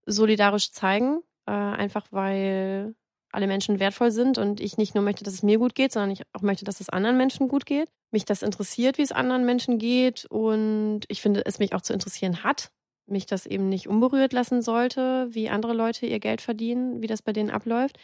solidarisch 0.05 0.71
zeigen. 0.71 1.19
Äh, 1.45 1.51
einfach 1.51 2.07
weil 2.11 2.95
alle 3.31 3.47
Menschen 3.47 3.79
wertvoll 3.79 4.11
sind 4.11 4.37
und 4.37 4.59
ich 4.59 4.77
nicht 4.77 4.95
nur 4.95 5.03
möchte, 5.03 5.23
dass 5.23 5.33
es 5.33 5.43
mir 5.43 5.57
gut 5.57 5.75
geht, 5.75 5.91
sondern 5.91 6.11
ich 6.11 6.21
auch 6.33 6.41
möchte, 6.41 6.65
dass 6.65 6.79
es 6.79 6.89
anderen 6.89 7.17
Menschen 7.17 7.47
gut 7.47 7.65
geht. 7.65 7.89
Mich 8.11 8.25
das 8.25 8.41
interessiert, 8.41 8.97
wie 8.97 9.03
es 9.03 9.11
anderen 9.11 9.45
Menschen 9.45 9.79
geht 9.79 10.25
und 10.25 11.01
ich 11.07 11.21
finde, 11.21 11.45
es 11.45 11.59
mich 11.59 11.73
auch 11.73 11.81
zu 11.81 11.93
interessieren 11.93 12.43
hat. 12.43 12.71
Mich 13.05 13.25
das 13.25 13.45
eben 13.45 13.69
nicht 13.69 13.87
unberührt 13.87 14.33
lassen 14.33 14.61
sollte, 14.61 15.27
wie 15.31 15.49
andere 15.49 15.73
Leute 15.73 16.05
ihr 16.05 16.19
Geld 16.19 16.41
verdienen, 16.41 17.01
wie 17.01 17.07
das 17.07 17.21
bei 17.21 17.33
denen 17.33 17.49
abläuft. 17.49 17.97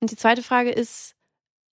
Und 0.00 0.10
die 0.10 0.16
zweite 0.16 0.42
Frage 0.42 0.70
ist 0.70 1.14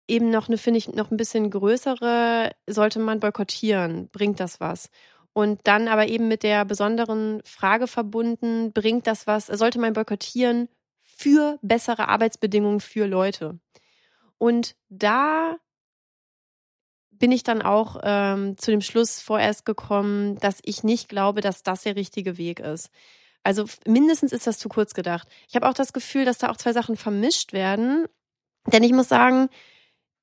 eben 0.08 0.30
noch 0.30 0.48
eine, 0.48 0.58
finde 0.58 0.78
ich, 0.78 0.88
noch 0.88 1.10
ein 1.10 1.16
bisschen 1.16 1.50
größere, 1.50 2.52
sollte 2.66 2.98
man 2.98 3.20
boykottieren? 3.20 4.08
Bringt 4.10 4.40
das 4.40 4.60
was? 4.60 4.90
Und 5.32 5.60
dann 5.64 5.88
aber 5.88 6.08
eben 6.08 6.28
mit 6.28 6.42
der 6.42 6.64
besonderen 6.64 7.42
Frage 7.44 7.86
verbunden, 7.86 8.72
bringt 8.72 9.06
das 9.06 9.26
was? 9.26 9.46
Sollte 9.46 9.78
man 9.78 9.92
boykottieren 9.92 10.68
für 11.16 11.58
bessere 11.62 12.08
Arbeitsbedingungen 12.08 12.80
für 12.80 13.06
Leute? 13.06 13.58
Und 14.38 14.76
da 14.88 15.56
bin 17.10 17.32
ich 17.32 17.42
dann 17.42 17.62
auch 17.62 18.00
ähm, 18.02 18.58
zu 18.58 18.70
dem 18.70 18.82
Schluss 18.82 19.20
vorerst 19.20 19.64
gekommen, 19.64 20.38
dass 20.38 20.58
ich 20.62 20.84
nicht 20.84 21.08
glaube, 21.08 21.40
dass 21.40 21.62
das 21.62 21.82
der 21.82 21.96
richtige 21.96 22.36
Weg 22.36 22.60
ist. 22.60 22.90
Also 23.42 23.64
mindestens 23.86 24.32
ist 24.32 24.46
das 24.46 24.58
zu 24.58 24.68
kurz 24.68 24.92
gedacht. 24.92 25.28
Ich 25.48 25.56
habe 25.56 25.68
auch 25.68 25.74
das 25.74 25.94
Gefühl, 25.94 26.24
dass 26.24 26.38
da 26.38 26.50
auch 26.50 26.56
zwei 26.56 26.72
Sachen 26.72 26.96
vermischt 26.96 27.52
werden. 27.52 28.06
Denn 28.66 28.82
ich 28.82 28.92
muss 28.92 29.08
sagen, 29.08 29.48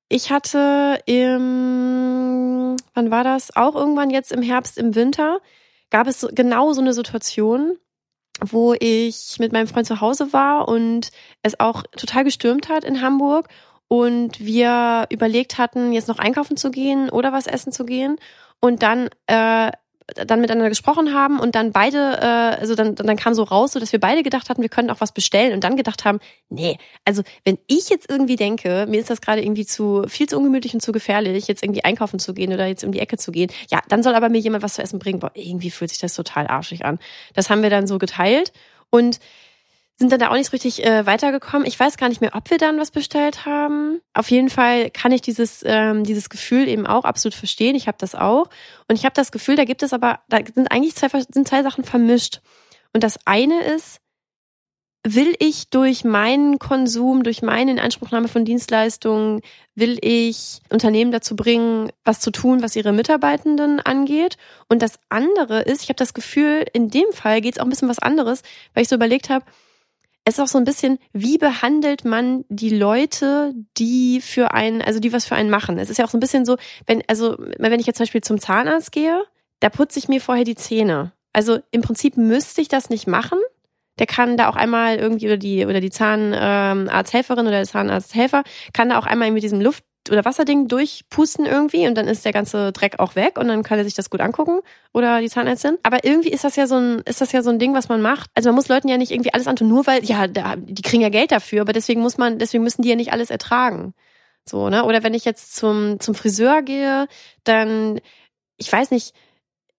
ich 0.08 0.30
hatte 0.30 1.00
im, 1.06 2.76
wann 2.92 3.10
war 3.10 3.24
das? 3.24 3.56
Auch 3.56 3.74
irgendwann 3.74 4.10
jetzt 4.10 4.30
im 4.30 4.42
Herbst, 4.42 4.78
im 4.78 4.94
Winter, 4.94 5.40
gab 5.90 6.06
es 6.06 6.26
genau 6.32 6.72
so 6.72 6.80
eine 6.80 6.92
Situation, 6.92 7.78
wo 8.52 8.74
ich 8.74 9.36
mit 9.38 9.52
meinem 9.52 9.66
Freund 9.66 9.86
zu 9.86 10.00
Hause 10.00 10.32
war 10.32 10.68
und 10.68 11.10
es 11.42 11.58
auch 11.60 11.82
total 11.96 12.24
gestürmt 12.24 12.68
hat 12.68 12.84
in 12.84 13.00
Hamburg 13.00 13.48
und 13.88 14.40
wir 14.40 15.06
überlegt 15.10 15.58
hatten, 15.58 15.92
jetzt 15.92 16.08
noch 16.08 16.18
einkaufen 16.18 16.56
zu 16.56 16.70
gehen 16.70 17.10
oder 17.10 17.32
was 17.32 17.46
essen 17.46 17.72
zu 17.72 17.84
gehen. 17.84 18.16
Und 18.60 18.82
dann 18.82 19.08
äh, 19.26 19.70
dann 20.06 20.40
miteinander 20.40 20.68
gesprochen 20.68 21.14
haben 21.14 21.40
und 21.40 21.54
dann 21.54 21.72
beide, 21.72 22.18
äh, 22.20 22.60
also 22.60 22.74
dann, 22.74 22.94
dann 22.94 23.16
kam 23.16 23.32
so 23.32 23.42
raus, 23.42 23.72
so 23.72 23.80
dass 23.80 23.92
wir 23.92 24.00
beide 24.00 24.22
gedacht 24.22 24.50
hatten, 24.50 24.60
wir 24.60 24.68
können 24.68 24.90
auch 24.90 25.00
was 25.00 25.12
bestellen 25.12 25.54
und 25.54 25.64
dann 25.64 25.76
gedacht 25.76 26.04
haben, 26.04 26.20
nee, 26.50 26.76
also 27.06 27.22
wenn 27.44 27.58
ich 27.66 27.88
jetzt 27.88 28.10
irgendwie 28.10 28.36
denke, 28.36 28.86
mir 28.88 29.00
ist 29.00 29.08
das 29.08 29.22
gerade 29.22 29.42
irgendwie 29.42 29.64
zu 29.64 30.04
viel 30.06 30.28
zu 30.28 30.36
ungemütlich 30.36 30.74
und 30.74 30.80
zu 30.80 30.92
gefährlich, 30.92 31.48
jetzt 31.48 31.62
irgendwie 31.62 31.84
einkaufen 31.84 32.18
zu 32.18 32.34
gehen 32.34 32.52
oder 32.52 32.66
jetzt 32.66 32.84
um 32.84 32.92
die 32.92 33.00
Ecke 33.00 33.16
zu 33.16 33.32
gehen, 33.32 33.50
ja, 33.70 33.80
dann 33.88 34.02
soll 34.02 34.14
aber 34.14 34.28
mir 34.28 34.38
jemand 34.38 34.62
was 34.62 34.74
zu 34.74 34.82
essen 34.82 34.98
bringen. 34.98 35.20
Boah, 35.20 35.30
irgendwie 35.34 35.70
fühlt 35.70 35.90
sich 35.90 36.00
das 36.00 36.14
total 36.14 36.48
arschig 36.48 36.84
an. 36.84 36.98
Das 37.32 37.48
haben 37.48 37.62
wir 37.62 37.70
dann 37.70 37.86
so 37.86 37.98
geteilt 37.98 38.52
und 38.90 39.20
sind 39.96 40.10
dann 40.10 40.18
da 40.18 40.30
auch 40.30 40.34
nicht 40.34 40.46
so 40.46 40.52
richtig 40.52 40.84
äh, 40.84 41.06
weitergekommen. 41.06 41.66
Ich 41.66 41.78
weiß 41.78 41.96
gar 41.96 42.08
nicht 42.08 42.20
mehr, 42.20 42.34
ob 42.34 42.50
wir 42.50 42.58
dann 42.58 42.78
was 42.78 42.90
bestellt 42.90 43.46
haben. 43.46 44.00
Auf 44.12 44.30
jeden 44.30 44.50
Fall 44.50 44.90
kann 44.90 45.12
ich 45.12 45.22
dieses, 45.22 45.62
ähm, 45.64 46.02
dieses 46.02 46.28
Gefühl 46.30 46.66
eben 46.66 46.86
auch 46.86 47.04
absolut 47.04 47.34
verstehen. 47.34 47.76
Ich 47.76 47.86
habe 47.86 47.98
das 48.00 48.14
auch. 48.14 48.48
Und 48.88 48.96
ich 48.96 49.04
habe 49.04 49.14
das 49.14 49.30
Gefühl, 49.30 49.54
da 49.54 49.64
gibt 49.64 49.82
es 49.82 49.92
aber, 49.92 50.20
da 50.28 50.38
sind 50.52 50.72
eigentlich 50.72 50.96
zwei, 50.96 51.08
sind 51.08 51.46
zwei 51.46 51.62
Sachen 51.62 51.84
vermischt. 51.84 52.40
Und 52.92 53.04
das 53.04 53.18
eine 53.24 53.62
ist, 53.62 54.00
will 55.06 55.34
ich 55.38 55.68
durch 55.68 56.02
meinen 56.02 56.58
Konsum, 56.58 57.22
durch 57.22 57.42
meine 57.42 57.72
Inanspruchnahme 57.72 58.26
von 58.26 58.44
Dienstleistungen, 58.44 59.42
will 59.74 59.98
ich 60.00 60.60
Unternehmen 60.70 61.12
dazu 61.12 61.36
bringen, 61.36 61.92
was 62.04 62.20
zu 62.20 62.30
tun, 62.30 62.62
was 62.62 62.74
ihre 62.74 62.92
Mitarbeitenden 62.92 63.80
angeht. 63.80 64.38
Und 64.68 64.80
das 64.80 64.98
andere 65.10 65.60
ist, 65.60 65.82
ich 65.82 65.88
habe 65.90 65.98
das 65.98 66.14
Gefühl, 66.14 66.64
in 66.72 66.88
dem 66.88 67.12
Fall 67.12 67.42
geht 67.42 67.56
es 67.56 67.60
auch 67.60 67.64
ein 67.64 67.70
bisschen 67.70 67.88
was 67.88 67.98
anderes, 67.98 68.42
weil 68.72 68.82
ich 68.82 68.88
so 68.88 68.96
überlegt 68.96 69.28
habe, 69.28 69.44
ist 70.26 70.40
auch 70.40 70.46
so 70.46 70.58
ein 70.58 70.64
bisschen, 70.64 70.98
wie 71.12 71.38
behandelt 71.38 72.04
man 72.04 72.44
die 72.48 72.70
Leute, 72.70 73.54
die 73.76 74.20
für 74.20 74.52
einen, 74.52 74.80
also 74.80 75.00
die 75.00 75.12
was 75.12 75.26
für 75.26 75.34
einen 75.34 75.50
machen. 75.50 75.78
Es 75.78 75.90
ist 75.90 75.98
ja 75.98 76.04
auch 76.04 76.10
so 76.10 76.16
ein 76.16 76.20
bisschen 76.20 76.46
so, 76.46 76.56
wenn, 76.86 77.02
also 77.08 77.36
wenn 77.58 77.78
ich 77.80 77.86
jetzt 77.86 77.98
zum 77.98 78.04
Beispiel 78.04 78.22
zum 78.22 78.40
Zahnarzt 78.40 78.92
gehe, 78.92 79.22
da 79.60 79.68
putze 79.68 79.98
ich 79.98 80.08
mir 80.08 80.20
vorher 80.20 80.44
die 80.44 80.56
Zähne. 80.56 81.12
Also 81.32 81.58
im 81.70 81.82
Prinzip 81.82 82.16
müsste 82.16 82.60
ich 82.60 82.68
das 82.68 82.90
nicht 82.90 83.06
machen. 83.06 83.38
Der 83.98 84.06
kann 84.06 84.36
da 84.36 84.48
auch 84.48 84.56
einmal 84.56 84.96
irgendwie 84.96 85.26
oder 85.26 85.36
die 85.36 85.66
oder 85.66 85.80
die 85.80 85.90
Zahnarzthelferin 85.90 87.46
oder 87.46 87.58
der 87.58 87.64
Zahnarzthelfer 87.64 88.42
kann 88.72 88.88
da 88.88 88.98
auch 88.98 89.06
einmal 89.06 89.30
mit 89.30 89.42
diesem 89.42 89.60
Luft 89.60 89.84
oder 90.10 90.24
Wasserding 90.24 90.68
durchpusten 90.68 91.46
irgendwie 91.46 91.86
und 91.86 91.94
dann 91.94 92.06
ist 92.06 92.24
der 92.24 92.32
ganze 92.32 92.72
Dreck 92.72 92.98
auch 92.98 93.14
weg 93.16 93.38
und 93.38 93.48
dann 93.48 93.62
kann 93.62 93.78
er 93.78 93.84
sich 93.84 93.94
das 93.94 94.10
gut 94.10 94.20
angucken 94.20 94.60
oder 94.92 95.20
die 95.20 95.28
Zahnärztin. 95.28 95.78
Aber 95.82 96.04
irgendwie 96.04 96.30
ist 96.30 96.44
das 96.44 96.56
ja 96.56 96.66
so 96.66 96.76
ein, 96.76 97.00
ist 97.06 97.20
das 97.20 97.32
ja 97.32 97.42
so 97.42 97.50
ein 97.50 97.58
Ding, 97.58 97.74
was 97.74 97.88
man 97.88 98.02
macht. 98.02 98.30
Also 98.34 98.48
man 98.48 98.56
muss 98.56 98.68
Leuten 98.68 98.88
ja 98.88 98.98
nicht 98.98 99.12
irgendwie 99.12 99.32
alles 99.32 99.46
antun, 99.46 99.68
nur 99.68 99.86
weil, 99.86 100.04
ja, 100.04 100.26
da, 100.26 100.56
die 100.56 100.82
kriegen 100.82 101.02
ja 101.02 101.08
Geld 101.08 101.32
dafür, 101.32 101.62
aber 101.62 101.72
deswegen 101.72 102.00
muss 102.00 102.18
man, 102.18 102.38
deswegen 102.38 102.64
müssen 102.64 102.82
die 102.82 102.90
ja 102.90 102.96
nicht 102.96 103.12
alles 103.12 103.30
ertragen. 103.30 103.94
So, 104.44 104.68
ne? 104.68 104.84
Oder 104.84 105.02
wenn 105.02 105.14
ich 105.14 105.24
jetzt 105.24 105.56
zum, 105.56 106.00
zum 106.00 106.14
Friseur 106.14 106.62
gehe, 106.62 107.08
dann, 107.44 108.00
ich 108.58 108.70
weiß 108.70 108.90
nicht, 108.90 109.14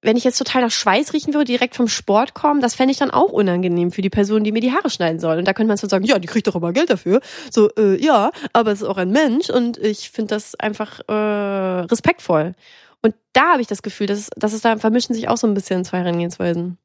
wenn 0.05 0.17
ich 0.17 0.23
jetzt 0.23 0.37
total 0.37 0.61
nach 0.61 0.71
Schweiß 0.71 1.13
riechen 1.13 1.33
würde, 1.33 1.45
direkt 1.45 1.75
vom 1.75 1.87
Sport 1.87 2.33
kommen, 2.33 2.61
das 2.61 2.75
fände 2.75 2.91
ich 2.91 2.97
dann 2.97 3.11
auch 3.11 3.31
unangenehm 3.31 3.91
für 3.91 4.01
die 4.01 4.09
Person, 4.09 4.43
die 4.43 4.51
mir 4.51 4.61
die 4.61 4.71
Haare 4.71 4.89
schneiden 4.89 5.19
soll. 5.19 5.37
Und 5.37 5.47
da 5.47 5.53
könnte 5.53 5.67
man 5.67 5.77
so 5.77 5.87
sagen, 5.87 6.05
ja, 6.05 6.19
die 6.19 6.27
kriegt 6.27 6.47
doch 6.47 6.55
immer 6.55 6.73
Geld 6.73 6.89
dafür. 6.89 7.21
So, 7.51 7.69
äh, 7.77 8.01
ja, 8.01 8.31
aber 8.53 8.71
es 8.71 8.81
ist 8.81 8.87
auch 8.87 8.97
ein 8.97 9.09
Mensch 9.09 9.49
und 9.49 9.77
ich 9.77 10.11
finde 10.11 10.35
das 10.35 10.55
einfach 10.55 10.99
äh, 11.07 11.13
respektvoll. 11.13 12.53
Und 13.01 13.15
da 13.33 13.53
habe 13.53 13.61
ich 13.61 13.67
das 13.67 13.81
Gefühl, 13.81 14.07
dass, 14.07 14.29
dass 14.35 14.53
es 14.53 14.61
da 14.61 14.77
vermischen 14.77 15.15
sich 15.15 15.27
auch 15.27 15.37
so 15.37 15.47
ein 15.47 15.53
bisschen 15.53 15.83
zwei 15.85 15.99
Herangehensweisen. 15.99 16.77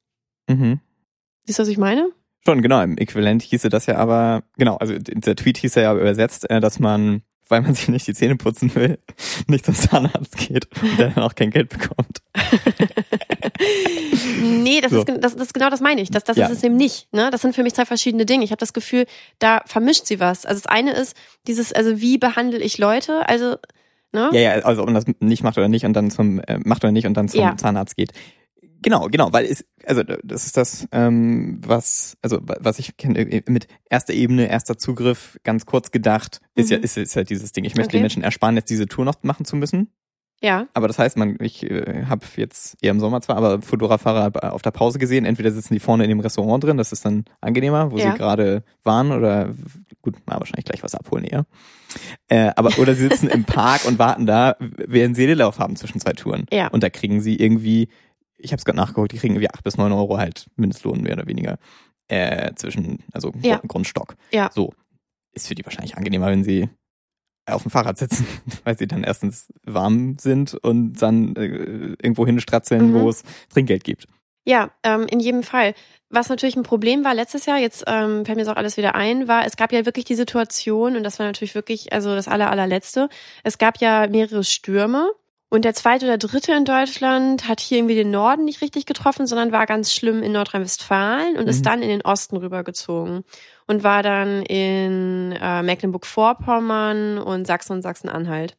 Mhm. 0.49 0.81
Siehst 1.45 1.59
du, 1.59 1.63
was 1.63 1.69
ich 1.69 1.79
meine? 1.79 2.11
Schon, 2.45 2.63
genau. 2.63 2.81
Im 2.83 2.97
Äquivalent 2.97 3.43
hieße 3.43 3.69
das 3.69 3.87
ja 3.87 3.97
aber, 3.97 4.43
genau, 4.57 4.77
also 4.77 4.99
dieser 4.99 5.37
Tweet 5.37 5.59
hieß 5.59 5.75
ja 5.75 5.95
übersetzt, 5.95 6.49
äh, 6.49 6.61
dass 6.61 6.79
man 6.79 7.23
weil 7.51 7.63
man 7.63 7.75
sich 7.75 7.89
nicht 7.89 8.07
die 8.07 8.15
Zähne 8.15 8.37
putzen 8.37 8.75
will, 8.75 8.99
nicht 9.47 9.65
zum 9.65 9.75
Zahnarzt 9.75 10.37
geht 10.37 10.69
und 10.83 10.99
der 10.99 11.11
dann 11.11 11.25
auch 11.25 11.35
kein 11.35 11.51
Geld 11.51 11.71
bekommt. 11.71 12.19
nee, 14.43 14.81
das, 14.81 14.93
so. 14.93 15.03
ist, 15.03 15.13
das, 15.21 15.37
das 15.37 15.53
genau 15.53 15.71
das 15.71 15.81
meine 15.81 16.01
ich. 16.01 16.11
Das, 16.11 16.25
das 16.25 16.37
ja. 16.37 16.47
ist 16.47 16.59
es 16.59 16.63
eben 16.63 16.77
nicht. 16.77 17.13
Ne? 17.13 17.31
Das 17.31 17.43
sind 17.43 17.55
für 17.55 17.63
mich 17.63 17.75
zwei 17.75 17.85
verschiedene 17.85 18.27
Dinge. 18.27 18.45
Ich 18.45 18.51
habe 18.51 18.61
das 18.61 18.73
Gefühl, 18.73 19.07
da 19.39 19.63
vermischt 19.67 20.07
sie 20.07 20.21
was. 20.21 20.47
Also 20.47 20.63
das 20.63 20.71
eine 20.71 20.93
ist 20.93 21.17
dieses, 21.47 21.73
also 21.73 22.01
wie 22.01 22.19
behandle 22.19 22.61
ich 22.61 22.79
Leute? 22.79 23.29
Also 23.29 23.57
Ne? 24.13 24.29
Ja, 24.33 24.41
ja, 24.41 24.51
also 24.63 24.83
ob 24.83 24.89
man 24.89 24.97
das 24.97 25.05
nicht 25.21 25.45
macht 25.45 25.57
oder 25.57 25.69
nicht 25.69 25.85
und 25.85 25.93
dann 25.93 26.11
zum 26.11 26.41
äh, 26.41 26.59
macht 26.65 26.83
oder 26.83 26.91
nicht 26.91 27.07
und 27.07 27.15
dann 27.15 27.29
zum 27.29 27.43
ja. 27.43 27.57
Zahnarzt 27.57 27.97
geht. 27.97 28.11
Genau, 28.83 29.09
genau, 29.09 29.33
weil 29.33 29.45
es, 29.45 29.65
also 29.85 30.03
das 30.03 30.47
ist 30.47 30.57
das, 30.57 30.89
ähm, 30.93 31.61
was, 31.67 32.17
also 32.23 32.39
was 32.43 32.79
ich 32.79 32.97
kenne 32.97 33.21
äh, 33.21 33.43
mit 33.49 33.67
erster 33.89 34.15
Ebene, 34.15 34.49
erster 34.49 34.79
Zugriff, 34.79 35.39
ganz 35.45 35.67
kurz 35.67 35.91
gedacht, 35.91 36.41
ist 36.55 36.71
mhm. 36.71 36.77
ja, 36.77 36.83
ist, 36.83 36.97
ist 36.97 37.15
ja 37.15 37.25
dieses 37.25 37.53
Ding. 37.53 37.65
Ich 37.65 37.75
möchte 37.75 37.91
okay. 37.91 37.99
den 37.99 38.03
Menschen 38.03 38.23
ersparen, 38.23 38.57
jetzt 38.57 38.71
diese 38.71 38.87
Tour 38.87 39.05
noch 39.05 39.23
machen 39.23 39.45
zu 39.45 39.57
müssen. 39.57 39.93
Ja. 40.43 40.67
Aber 40.73 40.89
das 40.89 40.99
heißt, 40.99 41.19
man, 41.19 41.37
ich 41.41 41.71
äh, 41.71 42.07
habe 42.07 42.25
jetzt 42.37 42.77
eher 42.81 42.93
im 42.93 43.01
Sommer 43.01 43.21
zwar, 43.21 43.37
aber 43.37 43.61
Fudora-Fahrer 43.61 44.55
auf 44.55 44.63
der 44.63 44.71
Pause 44.71 44.99
gesehen. 44.99 45.27
Entweder 45.27 45.51
sitzen 45.51 45.75
die 45.75 45.81
vorne 45.81 46.05
in 46.05 46.09
dem 46.09 46.21
Restaurant 46.21 46.65
drin, 46.65 46.79
das 46.79 46.93
ist 46.93 47.05
dann 47.05 47.25
angenehmer, 47.43 47.91
wo 47.91 47.99
ja. 47.99 48.13
sie 48.13 48.19
gerade 48.19 48.63
waren, 48.83 49.13
oder 49.13 49.51
gut, 50.01 50.17
mal 50.27 50.39
wahrscheinlich 50.39 50.65
gleich 50.65 50.83
was 50.83 50.95
abholen 50.95 51.25
eher. 51.25 51.45
Äh, 52.29 52.53
aber 52.57 52.79
oder 52.79 52.95
sie 52.95 53.09
sitzen 53.09 53.29
im 53.29 53.45
Park 53.45 53.85
und 53.85 53.99
warten 53.99 54.25
da, 54.25 54.57
während 54.59 55.17
sie 55.17 55.27
Lauf 55.27 55.59
haben 55.59 55.77
zwischen 55.77 56.01
zwei 56.01 56.13
Touren. 56.13 56.47
Ja. 56.51 56.69
Und 56.69 56.83
da 56.83 56.89
kriegen 56.89 57.21
sie 57.21 57.37
irgendwie 57.37 57.89
ich 58.43 58.53
habe 58.53 58.59
es 58.59 58.65
gerade 58.65 58.77
nachgeguckt, 58.77 59.13
die 59.13 59.19
kriegen 59.19 59.35
irgendwie 59.35 59.51
acht 59.51 59.65
bis 59.65 59.77
neun 59.77 59.93
Euro 59.93 60.19
halt 60.19 60.47
Mindestlohn 60.57 61.03
mehr 61.03 61.15
oder 61.15 61.27
weniger 61.27 61.59
äh, 62.09 62.55
zwischen, 62.55 63.05
also 63.13 63.33
ja. 63.43 63.61
Grundstock. 63.67 64.17
Ja. 64.33 64.51
So 64.53 64.73
ist 65.33 65.49
für 65.49 65.55
die 65.55 65.65
wahrscheinlich 65.65 65.97
angenehmer, 65.97 66.27
wenn 66.27 66.45
sie 66.45 66.69
auf 67.47 67.63
dem 67.63 67.71
Fahrrad 67.71 67.99
sitzen, 67.99 68.27
weil 68.65 68.77
sie 68.77 68.87
dann 68.87 69.05
erstens 69.05 69.53
warm 69.65 70.17
sind 70.19 70.55
und 70.55 70.95
dann 70.95 71.37
äh, 71.37 71.95
irgendwo 72.03 72.27
hinstratzeln, 72.27 72.93
mhm. 72.93 73.01
wo 73.01 73.09
es 73.09 73.23
Trinkgeld 73.49 73.85
gibt. 73.85 74.07
Ja, 74.47 74.71
ähm, 74.83 75.07
in 75.11 75.21
jedem 75.21 75.43
Fall. 75.43 75.75
Was 76.09 76.29
natürlich 76.29 76.57
ein 76.57 76.65
Problem 76.65 77.05
war 77.05 77.15
letztes 77.15 77.47
Jahr, 77.47 77.59
jetzt 77.59 77.85
ähm, 77.87 78.25
fällt 78.25 78.37
mir 78.37 78.43
jetzt 78.43 78.51
auch 78.51 78.57
alles 78.57 78.77
wieder 78.77 78.95
ein, 78.97 79.29
war, 79.29 79.47
es 79.47 79.57
gab 79.57 79.73
ja 79.73 79.87
wirklich 79.87 80.07
die 80.07 80.17
Situation, 80.17 80.97
und 80.97 81.05
das 81.05 81.19
war 81.19 81.27
natürlich 81.27 81.55
wirklich, 81.55 81.93
also 81.93 82.15
das 82.15 82.27
aller, 82.27 82.51
allerletzte, 82.51 83.09
es 83.45 83.59
gab 83.59 83.79
ja 83.81 84.09
mehrere 84.09 84.43
Stürme 84.43 85.13
und 85.51 85.65
der 85.65 85.75
zweite 85.75 86.07
oder 86.07 86.17
dritte 86.17 86.53
in 86.53 86.65
Deutschland 86.65 87.49
hat 87.49 87.59
hier 87.61 87.79
irgendwie 87.79 87.97
den 87.97 88.13
Norden 88.13 88.45
nicht 88.45 88.63
richtig 88.63 88.87
getroffen, 88.87 89.27
sondern 89.27 89.51
war 89.51 89.67
ganz 89.67 89.93
schlimm 89.93 90.23
in 90.23 90.31
Nordrhein-Westfalen 90.31 91.37
und 91.37 91.43
mhm. 91.43 91.51
ist 91.51 91.67
dann 91.67 91.83
in 91.83 91.89
den 91.89 92.03
Osten 92.03 92.37
rübergezogen 92.37 93.25
und 93.67 93.83
war 93.83 94.05
dann 94.05 94.43
in 94.45 95.33
äh, 95.33 95.63
Mecklenburg-Vorpommern 95.65 97.19
und 97.19 97.49
Sachsen 97.49 97.73
und 97.73 97.83
Sachsen-Anhalt. 97.83 98.57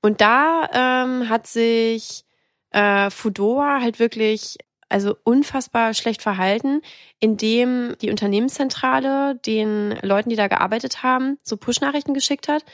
Und 0.00 0.20
da 0.20 0.68
ähm, 0.72 1.28
hat 1.28 1.46
sich 1.46 2.24
äh, 2.72 3.08
Fudora 3.10 3.80
halt 3.80 4.00
wirklich 4.00 4.58
also 4.88 5.16
unfassbar 5.22 5.94
schlecht 5.94 6.22
verhalten, 6.22 6.82
indem 7.20 7.94
die 8.02 8.10
Unternehmenszentrale 8.10 9.36
den 9.46 9.96
Leuten, 10.02 10.28
die 10.28 10.36
da 10.36 10.48
gearbeitet 10.48 11.04
haben, 11.04 11.38
so 11.42 11.56
Push-Nachrichten 11.56 12.14
geschickt 12.14 12.48
hat, 12.48 12.64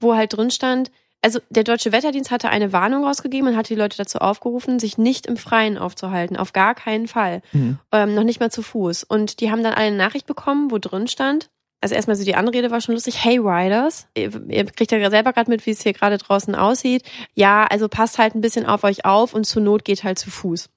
wo 0.00 0.16
halt 0.16 0.36
drin 0.36 0.50
stand, 0.50 0.90
also 1.22 1.38
der 1.50 1.64
Deutsche 1.64 1.92
Wetterdienst 1.92 2.30
hatte 2.30 2.50
eine 2.50 2.72
Warnung 2.72 3.04
rausgegeben 3.04 3.48
und 3.48 3.56
hat 3.56 3.68
die 3.68 3.74
Leute 3.74 3.96
dazu 3.96 4.18
aufgerufen, 4.18 4.78
sich 4.78 4.98
nicht 4.98 5.26
im 5.26 5.36
Freien 5.36 5.78
aufzuhalten. 5.78 6.36
Auf 6.36 6.52
gar 6.52 6.74
keinen 6.74 7.06
Fall. 7.06 7.42
Mhm. 7.52 7.78
Ähm, 7.92 8.14
noch 8.14 8.24
nicht 8.24 8.40
mal 8.40 8.50
zu 8.50 8.62
Fuß. 8.62 9.04
Und 9.04 9.40
die 9.40 9.50
haben 9.50 9.62
dann 9.62 9.74
eine 9.74 9.96
Nachricht 9.96 10.26
bekommen, 10.26 10.70
wo 10.70 10.78
drin 10.78 11.06
stand, 11.06 11.48
also 11.82 11.96
erstmal 11.96 12.16
so 12.16 12.24
die 12.24 12.36
Anrede 12.36 12.70
war 12.70 12.80
schon 12.80 12.94
lustig. 12.94 13.24
Hey 13.24 13.38
Riders, 13.38 14.06
ihr, 14.16 14.30
ihr 14.48 14.64
kriegt 14.66 14.92
ja 14.92 15.10
selber 15.10 15.32
gerade 15.32 15.50
mit, 15.50 15.66
wie 15.66 15.72
es 15.72 15.82
hier 15.82 15.92
gerade 15.92 16.16
draußen 16.16 16.54
aussieht. 16.54 17.02
Ja, 17.34 17.66
also 17.68 17.88
passt 17.88 18.18
halt 18.18 18.36
ein 18.36 18.40
bisschen 18.40 18.66
auf 18.66 18.84
euch 18.84 19.04
auf 19.04 19.34
und 19.34 19.44
zur 19.44 19.62
Not 19.62 19.84
geht 19.84 20.04
halt 20.04 20.18
zu 20.18 20.30
Fuß. 20.30 20.68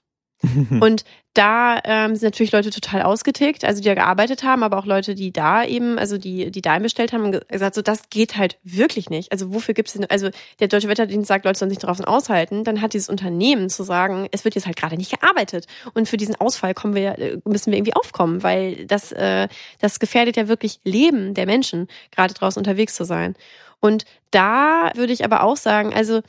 und 0.81 1.05
da 1.35 1.81
ähm, 1.83 2.15
sind 2.15 2.27
natürlich 2.27 2.53
Leute 2.53 2.69
total 2.69 3.01
ausgetickt, 3.01 3.65
also 3.65 3.81
die 3.81 3.87
ja 3.87 3.93
gearbeitet 3.93 4.43
haben, 4.43 4.63
aber 4.63 4.77
auch 4.77 4.85
Leute, 4.85 5.15
die 5.15 5.33
da 5.33 5.65
eben, 5.65 5.99
also 5.99 6.17
die, 6.17 6.49
die 6.49 6.61
da 6.61 6.79
bestellt 6.79 7.11
haben, 7.11 7.37
gesagt, 7.49 7.75
so 7.75 7.81
das 7.81 8.09
geht 8.09 8.37
halt 8.37 8.57
wirklich 8.63 9.09
nicht. 9.09 9.33
Also 9.33 9.53
wofür 9.53 9.73
gibt 9.73 9.89
es 9.89 9.95
denn, 9.95 10.05
also 10.09 10.29
der 10.59 10.69
Deutsche 10.69 10.87
Wetterdienst 10.87 11.27
sagt, 11.27 11.43
Leute 11.43 11.59
sollen 11.59 11.71
sich 11.71 11.79
draußen 11.79 12.05
aushalten, 12.05 12.63
dann 12.63 12.81
hat 12.81 12.93
dieses 12.93 13.09
Unternehmen 13.09 13.69
zu 13.69 13.83
sagen, 13.83 14.27
es 14.31 14.45
wird 14.45 14.55
jetzt 14.55 14.65
halt 14.65 14.77
gerade 14.77 14.95
nicht 14.95 15.19
gearbeitet. 15.19 15.67
Und 15.93 16.07
für 16.07 16.17
diesen 16.17 16.35
Ausfall 16.35 16.73
kommen 16.73 16.95
wir, 16.95 17.19
äh, 17.19 17.37
müssen 17.43 17.71
wir 17.71 17.77
irgendwie 17.77 17.95
aufkommen, 17.95 18.41
weil 18.41 18.85
das, 18.85 19.11
äh, 19.11 19.49
das 19.81 19.99
gefährdet 19.99 20.37
ja 20.37 20.47
wirklich 20.47 20.79
Leben 20.85 21.33
der 21.33 21.47
Menschen, 21.47 21.89
gerade 22.11 22.33
draußen 22.33 22.61
unterwegs 22.61 22.95
zu 22.95 23.03
sein. 23.03 23.35
Und 23.81 24.05
da 24.31 24.91
würde 24.95 25.11
ich 25.11 25.25
aber 25.25 25.43
auch 25.43 25.57
sagen, 25.57 25.93
also 25.93 26.19
äh, 26.19 26.21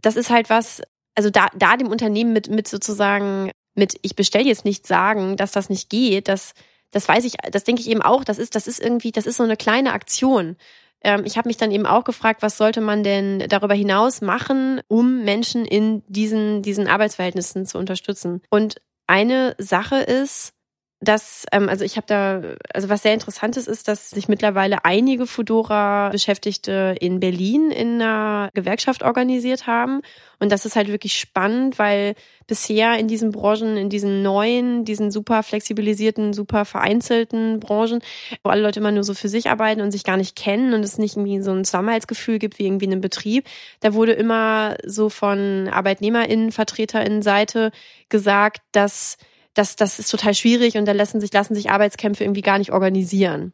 das 0.00 0.16
ist 0.16 0.30
halt 0.30 0.48
was, 0.48 0.80
also 1.18 1.30
da, 1.30 1.48
da 1.56 1.76
dem 1.76 1.88
Unternehmen 1.88 2.32
mit, 2.32 2.48
mit 2.48 2.68
sozusagen, 2.68 3.50
mit 3.74 3.98
ich 4.02 4.14
bestelle 4.14 4.44
jetzt 4.44 4.64
nicht 4.64 4.86
sagen, 4.86 5.36
dass 5.36 5.50
das 5.50 5.68
nicht 5.68 5.90
geht, 5.90 6.28
das, 6.28 6.52
das 6.92 7.08
weiß 7.08 7.24
ich, 7.24 7.34
das 7.50 7.64
denke 7.64 7.80
ich 7.80 7.90
eben 7.90 8.02
auch, 8.02 8.22
das 8.22 8.38
ist, 8.38 8.54
das 8.54 8.68
ist 8.68 8.78
irgendwie, 8.78 9.10
das 9.10 9.26
ist 9.26 9.36
so 9.36 9.42
eine 9.42 9.56
kleine 9.56 9.94
Aktion. 9.94 10.56
Ähm, 11.02 11.24
ich 11.24 11.36
habe 11.36 11.48
mich 11.48 11.56
dann 11.56 11.72
eben 11.72 11.86
auch 11.86 12.04
gefragt, 12.04 12.40
was 12.40 12.56
sollte 12.56 12.80
man 12.80 13.02
denn 13.02 13.40
darüber 13.48 13.74
hinaus 13.74 14.20
machen, 14.20 14.80
um 14.86 15.24
Menschen 15.24 15.64
in 15.64 16.04
diesen, 16.06 16.62
diesen 16.62 16.86
Arbeitsverhältnissen 16.86 17.66
zu 17.66 17.78
unterstützen. 17.78 18.40
Und 18.48 18.80
eine 19.08 19.56
Sache 19.58 19.96
ist, 19.96 20.52
dass, 21.00 21.46
ähm, 21.52 21.68
also 21.68 21.84
ich 21.84 21.96
habe 21.96 22.06
da, 22.08 22.42
also 22.74 22.88
was 22.88 23.02
sehr 23.02 23.14
interessantes 23.14 23.68
ist, 23.68 23.86
dass 23.86 24.10
sich 24.10 24.26
mittlerweile 24.26 24.84
einige 24.84 25.26
Fudora-Beschäftigte 25.26 26.96
in 26.98 27.20
Berlin 27.20 27.70
in 27.70 28.02
einer 28.02 28.50
Gewerkschaft 28.54 29.04
organisiert 29.04 29.68
haben. 29.68 30.00
Und 30.40 30.50
das 30.50 30.66
ist 30.66 30.74
halt 30.74 30.88
wirklich 30.88 31.16
spannend, 31.16 31.78
weil 31.78 32.14
bisher 32.48 32.98
in 32.98 33.06
diesen 33.06 33.30
Branchen, 33.30 33.76
in 33.76 33.90
diesen 33.90 34.22
neuen, 34.22 34.84
diesen 34.84 35.12
super 35.12 35.44
flexibilisierten, 35.44 36.32
super 36.32 36.64
vereinzelten 36.64 37.60
Branchen, 37.60 38.00
wo 38.42 38.50
alle 38.50 38.62
Leute 38.62 38.80
immer 38.80 38.92
nur 38.92 39.04
so 39.04 39.14
für 39.14 39.28
sich 39.28 39.50
arbeiten 39.50 39.80
und 39.80 39.92
sich 39.92 40.02
gar 40.02 40.16
nicht 40.16 40.34
kennen 40.34 40.74
und 40.74 40.84
es 40.84 40.98
nicht 40.98 41.16
irgendwie 41.16 41.40
so 41.42 41.52
ein 41.52 41.64
Zusammenhaltsgefühl 41.64 42.40
gibt 42.40 42.58
wie 42.58 42.66
irgendwie 42.66 42.86
in 42.86 42.92
einem 42.92 43.00
Betrieb, 43.00 43.46
da 43.80 43.94
wurde 43.94 44.12
immer 44.12 44.76
so 44.84 45.10
von 45.10 45.68
ArbeitnehmerInnen, 45.68 46.50
VertreterInnen 46.50 47.22
Seite 47.22 47.70
gesagt, 48.08 48.62
dass 48.72 49.16
das, 49.58 49.76
das 49.76 49.98
ist 49.98 50.10
total 50.10 50.34
schwierig 50.34 50.76
und 50.76 50.84
da 50.86 50.92
lassen 50.92 51.20
sich, 51.20 51.32
lassen 51.32 51.54
sich 51.54 51.70
Arbeitskämpfe 51.70 52.24
irgendwie 52.24 52.42
gar 52.42 52.58
nicht 52.58 52.72
organisieren. 52.72 53.52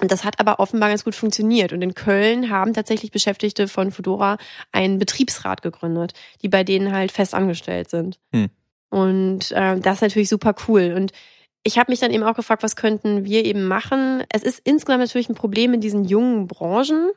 Und 0.00 0.12
das 0.12 0.24
hat 0.24 0.40
aber 0.40 0.60
offenbar 0.60 0.88
ganz 0.88 1.04
gut 1.04 1.14
funktioniert. 1.14 1.72
Und 1.72 1.82
in 1.82 1.94
Köln 1.94 2.50
haben 2.50 2.72
tatsächlich 2.72 3.10
Beschäftigte 3.10 3.68
von 3.68 3.90
Fedora 3.90 4.38
einen 4.72 4.98
Betriebsrat 4.98 5.62
gegründet, 5.62 6.12
die 6.42 6.48
bei 6.48 6.64
denen 6.64 6.92
halt 6.92 7.12
fest 7.12 7.34
angestellt 7.34 7.90
sind. 7.90 8.18
Hm. 8.32 8.48
Und 8.90 9.52
äh, 9.52 9.78
das 9.78 9.96
ist 9.96 10.02
natürlich 10.02 10.28
super 10.28 10.54
cool. 10.68 10.94
Und 10.96 11.12
ich 11.62 11.78
habe 11.78 11.92
mich 11.92 12.00
dann 12.00 12.12
eben 12.12 12.24
auch 12.24 12.34
gefragt, 12.34 12.62
was 12.62 12.76
könnten 12.76 13.24
wir 13.24 13.44
eben 13.44 13.66
machen? 13.66 14.24
Es 14.30 14.42
ist 14.42 14.60
insgesamt 14.64 15.00
natürlich 15.00 15.28
ein 15.28 15.34
Problem 15.34 15.74
in 15.74 15.80
diesen 15.80 16.04
jungen 16.04 16.46
Branchen, 16.46 17.10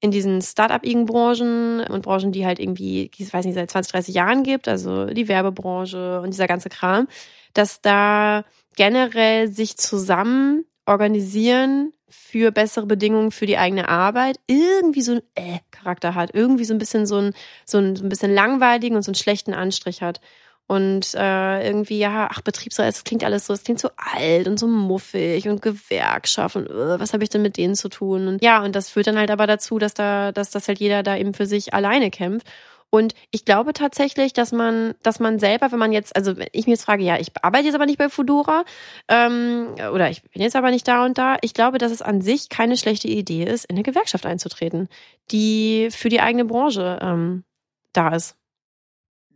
in 0.00 0.10
diesen 0.10 0.42
Start-up-igen 0.42 1.06
Branchen 1.06 1.80
und 1.80 2.02
Branchen, 2.02 2.32
die 2.32 2.44
halt 2.44 2.58
irgendwie, 2.58 3.10
ich 3.16 3.32
weiß 3.32 3.46
nicht, 3.46 3.54
seit 3.54 3.70
20, 3.70 3.92
30 3.92 4.14
Jahren 4.14 4.42
gibt, 4.42 4.68
also 4.68 5.06
die 5.06 5.28
Werbebranche 5.28 6.20
und 6.20 6.34
dieser 6.34 6.46
ganze 6.46 6.68
Kram, 6.68 7.08
dass 7.56 7.80
da 7.80 8.44
generell 8.76 9.48
sich 9.48 9.76
zusammen 9.76 10.64
organisieren 10.84 11.92
für 12.08 12.52
bessere 12.52 12.86
Bedingungen 12.86 13.32
für 13.32 13.46
die 13.46 13.58
eigene 13.58 13.88
Arbeit 13.88 14.38
irgendwie 14.46 15.02
so 15.02 15.12
ein 15.12 15.22
äh 15.34 15.58
Charakter 15.70 16.14
hat, 16.14 16.34
irgendwie 16.34 16.64
so 16.64 16.74
ein 16.74 16.78
bisschen 16.78 17.06
so 17.06 17.16
ein 17.16 17.34
so 17.64 17.78
ein, 17.78 17.96
so 17.96 18.04
ein 18.04 18.08
bisschen 18.08 18.32
langweiligen 18.32 18.96
und 18.96 19.02
so 19.02 19.10
einen 19.10 19.16
schlechten 19.16 19.54
Anstrich 19.54 20.02
hat. 20.02 20.20
Und 20.68 21.14
äh, 21.14 21.64
irgendwie, 21.64 22.00
ja, 22.00 22.28
ach, 22.28 22.40
Betriebsrat, 22.40 22.88
es 22.88 23.04
klingt 23.04 23.22
alles 23.22 23.46
so, 23.46 23.52
es 23.52 23.62
klingt 23.62 23.78
so 23.78 23.90
alt 23.96 24.48
und 24.48 24.58
so 24.58 24.66
muffig 24.66 25.48
und 25.48 25.62
Gewerkschaft 25.62 26.56
und 26.56 26.68
uh, 26.68 26.98
was 26.98 27.12
habe 27.12 27.22
ich 27.22 27.30
denn 27.30 27.42
mit 27.42 27.56
denen 27.56 27.76
zu 27.76 27.88
tun? 27.88 28.26
Und 28.26 28.42
ja, 28.42 28.64
und 28.64 28.74
das 28.74 28.90
führt 28.90 29.06
dann 29.06 29.18
halt 29.18 29.30
aber 29.30 29.46
dazu, 29.46 29.78
dass 29.78 29.94
da, 29.94 30.32
dass 30.32 30.50
das 30.50 30.66
halt 30.66 30.80
jeder 30.80 31.04
da 31.04 31.16
eben 31.16 31.34
für 31.34 31.46
sich 31.46 31.72
alleine 31.72 32.10
kämpft. 32.10 32.48
Und 32.90 33.14
ich 33.30 33.44
glaube 33.44 33.72
tatsächlich, 33.72 34.32
dass 34.32 34.52
man, 34.52 34.94
dass 35.02 35.20
man 35.20 35.38
selber, 35.38 35.72
wenn 35.72 35.78
man 35.78 35.92
jetzt, 35.92 36.14
also 36.14 36.36
wenn 36.36 36.48
ich 36.52 36.66
mir 36.66 36.74
jetzt 36.74 36.84
frage, 36.84 37.02
ja, 37.02 37.18
ich 37.18 37.32
arbeite 37.42 37.66
jetzt 37.66 37.74
aber 37.74 37.86
nicht 37.86 37.98
bei 37.98 38.08
Fudora 38.08 38.64
ähm, 39.08 39.68
oder 39.92 40.10
ich 40.10 40.22
bin 40.22 40.42
jetzt 40.42 40.56
aber 40.56 40.70
nicht 40.70 40.86
da 40.86 41.04
und 41.04 41.18
da, 41.18 41.36
ich 41.42 41.52
glaube, 41.52 41.78
dass 41.78 41.92
es 41.92 42.02
an 42.02 42.20
sich 42.20 42.48
keine 42.48 42.76
schlechte 42.76 43.08
Idee 43.08 43.44
ist, 43.44 43.64
in 43.64 43.76
eine 43.76 43.82
Gewerkschaft 43.82 44.24
einzutreten, 44.24 44.88
die 45.30 45.88
für 45.90 46.08
die 46.08 46.20
eigene 46.20 46.44
Branche 46.44 46.98
ähm, 47.02 47.44
da 47.92 48.14
ist. 48.14 48.36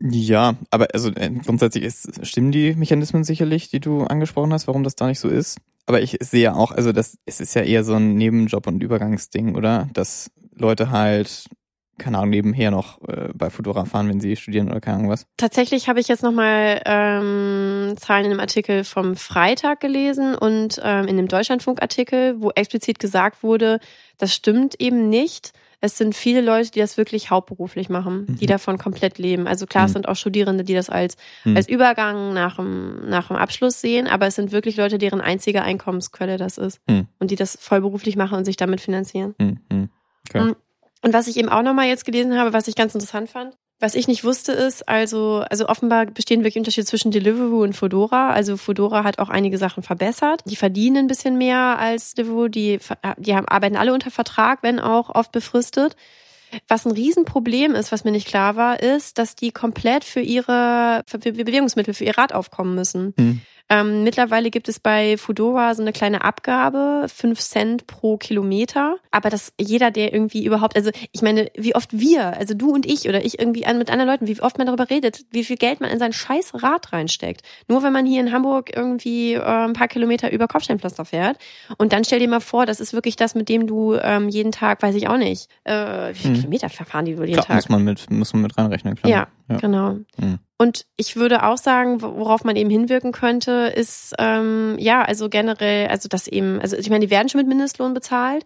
Ja, 0.03 0.57
aber 0.71 0.89
also 0.95 1.11
äh, 1.11 1.31
grundsätzlich 1.31 1.85
ist, 1.85 2.27
stimmen 2.27 2.53
die 2.53 2.75
Mechanismen 2.75 3.23
sicherlich, 3.23 3.69
die 3.69 3.81
du 3.81 4.05
angesprochen 4.05 4.53
hast, 4.53 4.67
warum 4.67 4.83
das 4.83 4.97
da 4.97 5.07
nicht 5.07 5.21
so 5.21 5.29
ist. 5.29 5.59
Aber 5.85 6.01
ich 6.01 6.17
sehe 6.21 6.55
auch, 6.55 6.71
also 6.71 6.93
das, 6.93 7.19
es 7.27 7.41
ist 7.41 7.55
ja 7.55 7.63
eher 7.63 7.85
so 7.85 7.95
ein 7.95 8.15
Nebenjob 8.15 8.67
und 8.67 8.83
Übergangsding, 8.83 9.57
oder? 9.57 9.89
Dass 9.93 10.31
Leute 10.55 10.91
halt 10.91 11.49
keine 12.01 12.19
Ahnung, 12.19 12.31
nebenher 12.31 12.71
noch 12.71 13.01
äh, 13.07 13.29
bei 13.35 13.51
Fudora 13.51 13.85
fahren, 13.85 14.09
wenn 14.09 14.21
sie 14.21 14.35
studieren 14.35 14.71
oder 14.71 14.81
keine 14.81 14.99
Ahnung 14.99 15.11
was. 15.11 15.27
Tatsächlich 15.37 15.89
habe 15.89 16.01
ich 16.01 16.09
jetzt 16.09 16.23
nochmal 16.23 16.81
ähm, 16.87 17.95
Zahlen 17.97 18.25
in 18.25 18.31
einem 18.33 18.41
Artikel 18.41 18.83
vom 18.85 19.15
Freitag 19.15 19.81
gelesen 19.81 20.35
und 20.35 20.81
ähm, 20.83 21.05
in 21.05 21.19
einem 21.19 21.29
Deutschlandfunk-Artikel, 21.29 22.41
wo 22.41 22.51
explizit 22.51 22.99
gesagt 22.99 23.43
wurde, 23.43 23.79
das 24.19 24.35
stimmt 24.35 24.81
eben 24.81 25.09
nicht. 25.09 25.53
Es 25.83 25.97
sind 25.97 26.15
viele 26.15 26.43
Leute, 26.43 26.71
die 26.71 26.81
das 26.81 26.99
wirklich 26.99 27.31
hauptberuflich 27.31 27.89
machen, 27.89 28.27
mhm. 28.29 28.37
die 28.37 28.47
davon 28.47 28.77
komplett 28.77 29.19
leben. 29.19 29.47
Also 29.47 29.67
klar, 29.67 29.85
es 29.85 29.91
mhm. 29.91 29.95
sind 29.95 30.09
auch 30.09 30.17
Studierende, 30.17 30.65
die 30.65 30.75
das 30.75 30.91
als, 30.91 31.17
mhm. 31.45 31.57
als 31.57 31.69
Übergang 31.69 32.35
nach 32.35 32.57
dem, 32.57 33.09
nach 33.09 33.29
dem 33.29 33.37
Abschluss 33.37 33.81
sehen, 33.81 34.07
aber 34.07 34.27
es 34.27 34.35
sind 34.35 34.53
wirklich 34.53 34.77
Leute, 34.77 34.99
deren 34.99 35.21
einzige 35.21 35.63
Einkommensquelle 35.63 36.37
das 36.37 36.59
ist 36.59 36.81
mhm. 36.89 37.07
und 37.19 37.31
die 37.31 37.37
das 37.37 37.57
vollberuflich 37.61 38.17
machen 38.17 38.39
und 38.39 38.45
sich 38.45 38.57
damit 38.57 38.81
finanzieren. 38.81 39.35
Mhm. 39.39 39.89
Okay. 40.29 40.55
Und 41.03 41.15
was 41.15 41.29
ich 41.29 41.37
eben 41.37 41.49
auch 41.49 41.63
nochmal 41.63 41.89
jetzt 41.89 42.05
gelesen 42.05 42.39
habe, 42.39 42.53
was 42.53 42.69
ich 42.69 42.75
ganz 42.75 42.95
interessant 42.95 43.31
fand, 43.31 43.57
was 43.83 43.95
ich 43.95 44.07
nicht 44.07 44.25
wusste, 44.25 44.53
ist, 44.53 44.87
also, 44.91 45.43
also 45.49 45.67
offenbar 45.67 46.05
bestehen 46.05 46.41
wirklich 46.41 46.59
Unterschiede 46.59 46.87
zwischen 46.87 47.11
Deliveroo 47.11 47.63
und 47.63 47.73
Fodora. 47.73 48.29
Also 48.31 48.59
Fodora 48.59 49.05
hat 49.05 49.19
auch 49.19 49.31
einige 49.31 49.57
Sachen 49.57 49.83
verbessert. 49.83 50.43
Die 50.45 50.57
verdienen 50.57 50.99
ein 50.99 51.07
bisschen 51.07 51.39
mehr 51.39 51.79
als 51.79 52.13
Deliveroo. 52.13 52.49
Die, 52.49 52.79
die 53.17 53.35
haben, 53.35 53.49
arbeiten 53.49 53.77
alle 53.77 53.95
unter 53.95 54.11
Vertrag, 54.11 54.63
wenn 54.63 54.81
auch 54.81 55.09
oft 55.15 55.33
befristet. 55.33 55.97
Was 56.69 56.87
ein 56.87 56.93
Riesenproblem 56.93 57.75
ist, 57.75 57.93
was 57.93 58.05
mir 58.05 58.13
nicht 58.13 58.27
klar 58.27 58.57
war, 58.57 58.81
ist, 58.81 59.19
dass 59.19 59.37
die 59.37 59.53
komplett 59.53 60.05
für 60.05 60.21
ihre 60.21 61.03
für 61.07 61.19
Bewegungsmittel, 61.19 61.95
für 61.95 62.05
ihr 62.05 62.17
Rad 62.19 62.33
aufkommen 62.33 62.75
müssen. 62.75 63.15
Mhm. 63.17 63.41
Ähm, 63.73 64.03
mittlerweile 64.03 64.51
gibt 64.51 64.69
es 64.69 64.81
bei 64.81 65.17
Fudora 65.17 65.77
so 65.77 65.83
eine 65.83 65.93
kleine 65.93 66.25
Abgabe, 66.25 67.07
fünf 67.09 67.39
Cent 67.39 67.87
pro 67.87 68.17
Kilometer. 68.17 68.97
Aber 69.13 69.31
dass 69.31 69.53
jeder, 69.61 69.93
der 69.93 70.13
irgendwie 70.13 70.45
überhaupt, 70.45 70.75
also 70.75 70.91
ich 71.13 71.23
meine, 71.23 71.51
wie 71.55 71.77
oft 71.77 71.91
wir, 71.93 72.37
also 72.37 72.55
du 72.55 72.73
und 72.73 72.85
ich 72.85 73.09
oder 73.09 73.25
ich 73.25 73.39
irgendwie 73.39 73.67
an, 73.67 73.79
mit 73.79 73.89
anderen 73.89 74.11
Leuten, 74.11 74.27
wie 74.27 74.41
oft 74.41 74.59
man 74.59 74.67
darüber 74.67 74.91
redet, 74.91 75.25
wie 75.31 75.45
viel 75.45 75.57
Geld 75.57 75.81
man 75.81 75.91
in 75.91 76.01
sein 76.01 76.13
scheiß 76.13 76.55
Rad 76.55 76.93
reinsteckt. 76.93 77.43
Nur 77.69 77.85
wenn 77.85 77.93
man 77.93 78.07
hier 78.07 78.21
in 78.21 78.33
Hamburg 78.33 78.77
irgendwie 78.77 79.35
äh, 79.35 79.41
ein 79.41 79.75
paar 79.75 79.89
Kilometer 79.89 80.33
über 80.33 80.49
Kopfsteinpflaster 80.49 81.05
fährt. 81.05 81.39
Und 81.79 81.93
dann 81.93 82.03
stell 82.03 82.19
dir 82.19 82.29
mal 82.29 82.41
vor, 82.41 82.67
das 82.67 82.81
ist 82.81 82.93
wirklich 82.93 83.15
das, 83.15 83.37
mit 83.37 83.49
dem 83.49 83.69
du 83.69 83.95
ähm, 83.95 84.29
jeden 84.29 84.51
Tag, 84.51 84.83
weiß 84.83 84.97
ich 84.97 85.07
auch 85.07 85.17
nicht, 85.17 85.49
äh, 85.63 86.09
wie 86.11 86.19
viele 86.19 86.35
hm. 86.35 86.40
Kilometer 86.41 86.69
verfahren 86.69 87.05
die 87.05 87.17
wohl 87.19 87.27
jeden 87.27 87.35
klar, 87.35 87.47
Tag? 87.47 87.57
Muss 87.57 87.69
man 87.69 87.85
mit, 87.85 88.11
muss 88.11 88.33
man 88.33 88.43
mit 88.43 88.57
reinrechnen, 88.59 88.97
klar. 88.97 89.11
Ja, 89.11 89.29
ja. 89.49 89.57
genau. 89.57 89.97
Hm. 90.19 90.39
Und 90.59 90.87
ich 90.97 91.17
würde 91.17 91.45
auch 91.45 91.57
sagen, 91.57 92.03
worauf 92.03 92.45
man 92.45 92.57
eben 92.57 92.71
hinwirken 92.71 93.13
könnte, 93.13 93.73
ist 93.75 94.15
ähm, 94.19 94.77
ja, 94.79 95.03
also 95.03 95.29
generell, 95.29 95.89
also 95.89 96.09
dass 96.09 96.27
eben, 96.27 96.61
also 96.61 96.77
ich 96.77 96.91
meine, 96.91 97.07
die 97.07 97.11
werden 97.11 97.29
schon 97.29 97.41
mit 97.41 97.49
Mindestlohn 97.49 97.95
bezahlt, 97.95 98.45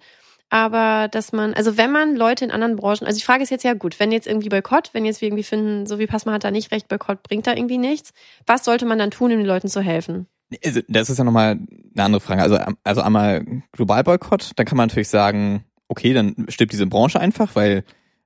aber 0.50 1.08
dass 1.08 1.32
man, 1.32 1.54
also 1.54 1.76
wenn 1.76 1.90
man 1.90 2.14
Leute 2.14 2.44
in 2.44 2.50
anderen 2.52 2.76
Branchen, 2.76 3.06
also 3.06 3.18
die 3.18 3.24
Frage 3.24 3.42
ist 3.42 3.50
jetzt 3.50 3.64
ja 3.64 3.74
gut, 3.74 3.98
wenn 3.98 4.12
jetzt 4.12 4.26
irgendwie 4.26 4.48
Boykott, 4.48 4.90
wenn 4.92 5.04
jetzt 5.04 5.20
wir 5.20 5.28
irgendwie 5.28 5.42
finden, 5.42 5.86
so 5.86 5.98
wie 5.98 6.06
Passmann 6.06 6.34
hat 6.34 6.44
da 6.44 6.50
nicht 6.50 6.70
recht, 6.70 6.86
Boykott 6.88 7.22
bringt 7.22 7.46
da 7.46 7.54
irgendwie 7.54 7.78
nichts, 7.78 8.12
was 8.46 8.64
sollte 8.64 8.86
man 8.86 8.98
dann 8.98 9.10
tun, 9.10 9.32
um 9.32 9.38
den 9.38 9.46
Leuten 9.46 9.68
zu 9.68 9.80
helfen? 9.80 10.28
Also, 10.64 10.80
das 10.88 11.10
ist 11.10 11.18
ja 11.18 11.24
nochmal 11.24 11.58
eine 11.94 12.04
andere 12.04 12.20
Frage. 12.20 12.42
Also, 12.42 12.58
also 12.84 13.00
einmal 13.00 13.44
Globalboykott, 13.72 14.52
dann 14.56 14.66
kann 14.66 14.76
man 14.76 14.88
natürlich 14.88 15.08
sagen, 15.08 15.64
okay, 15.88 16.12
dann 16.12 16.46
stirbt 16.48 16.72
diese 16.72 16.86
Branche 16.86 17.20
einfach, 17.20 17.54
weil, 17.54 17.84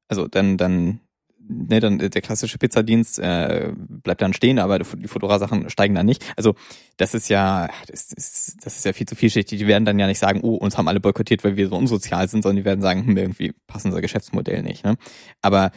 also 0.08 0.28
dann, 0.28 0.56
dann 0.56 1.00
ne, 1.48 1.80
dann 1.80 1.98
der 1.98 2.22
klassische 2.22 2.58
Pizzadienst 2.58 3.18
äh, 3.18 3.72
bleibt 3.76 4.22
dann 4.22 4.34
stehen, 4.34 4.58
aber 4.58 4.78
die 4.78 5.08
Fotora-Sachen 5.08 5.70
steigen 5.70 5.94
dann 5.94 6.06
nicht. 6.06 6.24
Also 6.36 6.54
das 6.96 7.14
ist 7.14 7.28
ja, 7.28 7.68
das 7.86 8.12
ist, 8.12 8.56
das 8.62 8.76
ist 8.76 8.84
ja 8.84 8.92
viel 8.92 9.06
zu 9.06 9.14
vielschichtig. 9.14 9.58
Die 9.58 9.66
werden 9.66 9.84
dann 9.84 9.98
ja 9.98 10.06
nicht 10.06 10.18
sagen, 10.18 10.40
oh, 10.42 10.54
uns 10.54 10.76
haben 10.76 10.88
alle 10.88 11.00
boykottiert, 11.00 11.44
weil 11.44 11.56
wir 11.56 11.68
so 11.68 11.76
unsozial 11.76 12.28
sind, 12.28 12.42
sondern 12.42 12.56
die 12.56 12.64
werden 12.64 12.82
sagen, 12.82 13.06
hm, 13.06 13.16
irgendwie 13.16 13.54
passt 13.66 13.86
unser 13.86 14.00
Geschäftsmodell 14.00 14.62
nicht. 14.62 14.84
Ne? 14.84 14.96
Aber 15.42 15.70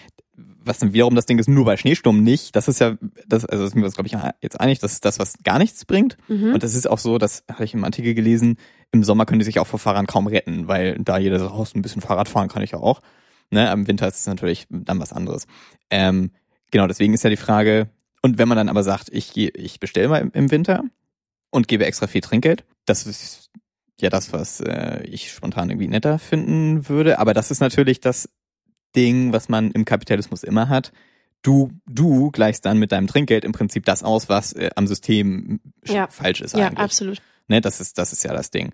was 0.64 0.80
dann 0.80 0.94
wiederum 0.94 1.16
das 1.16 1.26
Ding 1.26 1.40
ist, 1.40 1.50
nur 1.50 1.66
bei 1.66 1.78
Schneesturm 1.78 2.24
nicht, 2.24 2.56
das 2.56 2.68
ist 2.68 2.80
ja, 2.80 2.98
das, 3.28 3.46
also 3.46 3.64
das 3.64 3.74
sind 3.74 3.82
wir 3.82 3.86
uns, 3.86 3.96
glaube 3.96 4.08
ich, 4.08 4.16
jetzt 4.42 4.60
einig, 4.60 4.80
das 4.80 4.94
ist 4.94 5.06
das, 5.06 5.20
was 5.20 5.36
gar 5.44 5.58
nichts 5.58 5.86
bringt. 5.86 6.18
Mhm. 6.28 6.54
Und 6.54 6.64
das 6.64 6.76
ist 6.76 6.88
auch 6.88 7.00
so, 7.00 7.18
das 7.18 7.44
hatte 7.48 7.64
ich 7.64 7.74
im 7.74 7.84
Artikel 7.84 8.14
gelesen, 8.14 8.58
im 8.92 9.04
Sommer 9.04 9.26
können 9.26 9.40
die 9.40 9.46
sich 9.46 9.60
auch 9.60 9.68
vor 9.68 9.80
Fahrern 9.80 10.08
kaum 10.08 10.28
retten, 10.28 10.68
weil 10.68 10.98
da 11.00 11.18
jeder 11.18 11.40
sagt, 11.40 11.54
oh, 11.54 11.66
ein 11.74 11.82
bisschen 11.82 12.02
Fahrrad 12.02 12.28
fahren 12.28 12.50
kann 12.50 12.64
ich 12.64 12.72
ja 12.72 12.80
auch. 12.80 13.02
Ne? 13.50 13.72
Im 13.72 13.88
Winter 13.88 14.08
ist 14.08 14.20
es 14.20 14.28
natürlich 14.28 14.68
dann 14.70 15.00
was 15.00 15.14
anderes. 15.14 15.48
Ähm, 15.90 16.32
genau, 16.72 16.88
deswegen 16.88 17.14
ist 17.14 17.24
ja 17.24 17.30
die 17.30 17.38
Frage, 17.38 17.90
und 18.22 18.38
wenn 18.38 18.48
man 18.48 18.58
dann 18.58 18.70
aber 18.70 18.84
sagt, 18.84 19.10
ich, 19.12 19.36
ich 19.38 19.80
bestelle 19.80 20.08
mal 20.08 20.30
im 20.34 20.52
Winter 20.52 20.84
und 21.50 21.68
gebe 21.68 21.86
extra 21.86 22.08
viel 22.08 22.22
Trinkgeld, 22.22 22.66
das 22.86 23.06
ist 23.08 23.50
ja 24.00 24.10
das, 24.10 24.34
was 24.34 24.62
äh, 24.62 25.04
ich 25.04 25.32
spontan 25.32 25.70
irgendwie 25.70 25.88
netter 25.88 26.20
finden 26.20 26.88
würde. 26.88 27.20
Aber 27.20 27.34
das 27.34 27.52
ist 27.52 27.60
natürlich 27.60 28.00
das 28.00 28.30
Ding, 28.96 29.34
was 29.34 29.50
man 29.50 29.72
im 29.72 29.86
Kapitalismus 29.86 30.44
immer 30.44 30.70
hat. 30.70 30.92
Du, 31.42 31.72
du 31.88 32.30
gleichst 32.30 32.66
dann 32.66 32.78
mit 32.78 32.92
deinem 32.92 33.08
Trinkgeld 33.08 33.44
im 33.44 33.52
Prinzip 33.52 33.86
das 33.86 34.04
aus, 34.04 34.30
was 34.30 34.54
äh, 34.54 34.70
am 34.76 34.86
System 34.86 35.60
ja. 35.86 36.08
falsch 36.08 36.42
ist 36.42 36.54
eigentlich. 36.56 36.78
Ja, 36.78 36.84
absolut. 36.84 37.22
Ne, 37.52 37.60
das 37.60 37.82
ist, 37.82 37.98
das 37.98 38.14
ist 38.14 38.24
ja 38.24 38.32
das 38.32 38.50
Ding. 38.50 38.72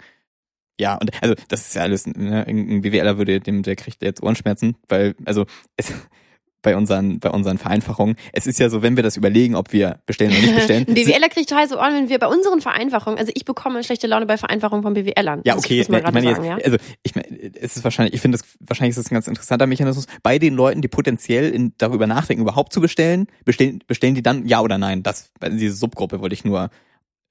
Ja, 0.79 0.95
und 0.97 1.09
also 1.23 1.33
das 1.47 1.61
ist 1.61 1.73
ja 1.73 1.81
alles, 1.81 2.05
ne, 2.05 2.45
ein 2.47 2.81
BWLer 2.81 3.17
würde 3.17 3.39
dem, 3.39 3.63
der 3.63 3.75
kriegt 3.75 4.03
jetzt 4.03 4.21
Ohrenschmerzen, 4.21 4.77
weil, 4.87 5.15
also 5.25 5.47
es, 5.77 5.91
bei 6.61 6.75
unseren, 6.75 7.19
bei 7.19 7.31
unseren 7.31 7.57
Vereinfachungen. 7.57 8.15
Es 8.33 8.45
ist 8.45 8.59
ja 8.59 8.69
so, 8.69 8.83
wenn 8.83 8.95
wir 8.95 9.01
das 9.01 9.17
überlegen, 9.17 9.55
ob 9.55 9.73
wir 9.73 9.99
bestellen 10.05 10.31
oder 10.31 10.41
nicht 10.41 10.55
bestellen. 10.55 10.85
Ein 10.87 10.93
BWLer 10.93 11.29
kriegt 11.29 11.51
heiße 11.51 11.75
Ohren, 11.75 11.95
wenn 11.95 12.09
wir 12.09 12.19
bei 12.19 12.27
unseren 12.27 12.61
Vereinfachungen, 12.61 13.17
also 13.17 13.31
ich 13.33 13.45
bekomme 13.45 13.83
schlechte 13.83 14.05
Laune 14.05 14.27
bei 14.27 14.37
Vereinfachungen 14.37 14.83
von 14.83 14.93
BWLern. 14.93 15.41
Ja, 15.43 15.57
okay, 15.57 15.81
ich 15.81 15.89
meine 15.89 16.21
jetzt, 16.21 16.43
ja? 16.43 16.57
also 16.63 16.77
ich 17.01 17.15
meine, 17.15 17.27
es 17.55 17.77
ist 17.77 17.83
wahrscheinlich, 17.83 18.13
ich 18.13 18.21
finde 18.21 18.37
das, 18.37 18.47
wahrscheinlich 18.59 18.95
ist 18.95 19.03
das 19.03 19.11
ein 19.11 19.15
ganz 19.15 19.27
interessanter 19.27 19.65
Mechanismus. 19.65 20.05
Bei 20.21 20.37
den 20.37 20.53
Leuten, 20.53 20.83
die 20.83 20.87
potenziell 20.87 21.49
in, 21.49 21.73
darüber 21.79 22.05
nachdenken, 22.05 22.43
überhaupt 22.43 22.73
zu 22.73 22.81
bestellen, 22.81 23.25
bestellen, 23.43 23.83
bestellen 23.87 24.13
die 24.13 24.21
dann 24.21 24.45
ja 24.45 24.61
oder 24.61 24.77
nein? 24.77 25.01
Das, 25.01 25.31
diese 25.41 25.75
Subgruppe 25.75 26.19
wollte 26.19 26.33
ich 26.35 26.45
nur 26.45 26.69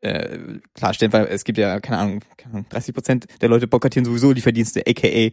äh, 0.00 0.38
klarstellen, 0.74 1.12
weil 1.12 1.26
es 1.26 1.44
gibt 1.44 1.58
ja, 1.58 1.80
keine 1.80 1.98
Ahnung, 1.98 2.20
30 2.68 2.94
Prozent 2.94 3.26
der 3.40 3.48
Leute 3.48 3.66
boykottieren 3.66 4.04
sowieso 4.04 4.32
die 4.32 4.40
Verdienste, 4.40 4.82
aka 4.86 5.30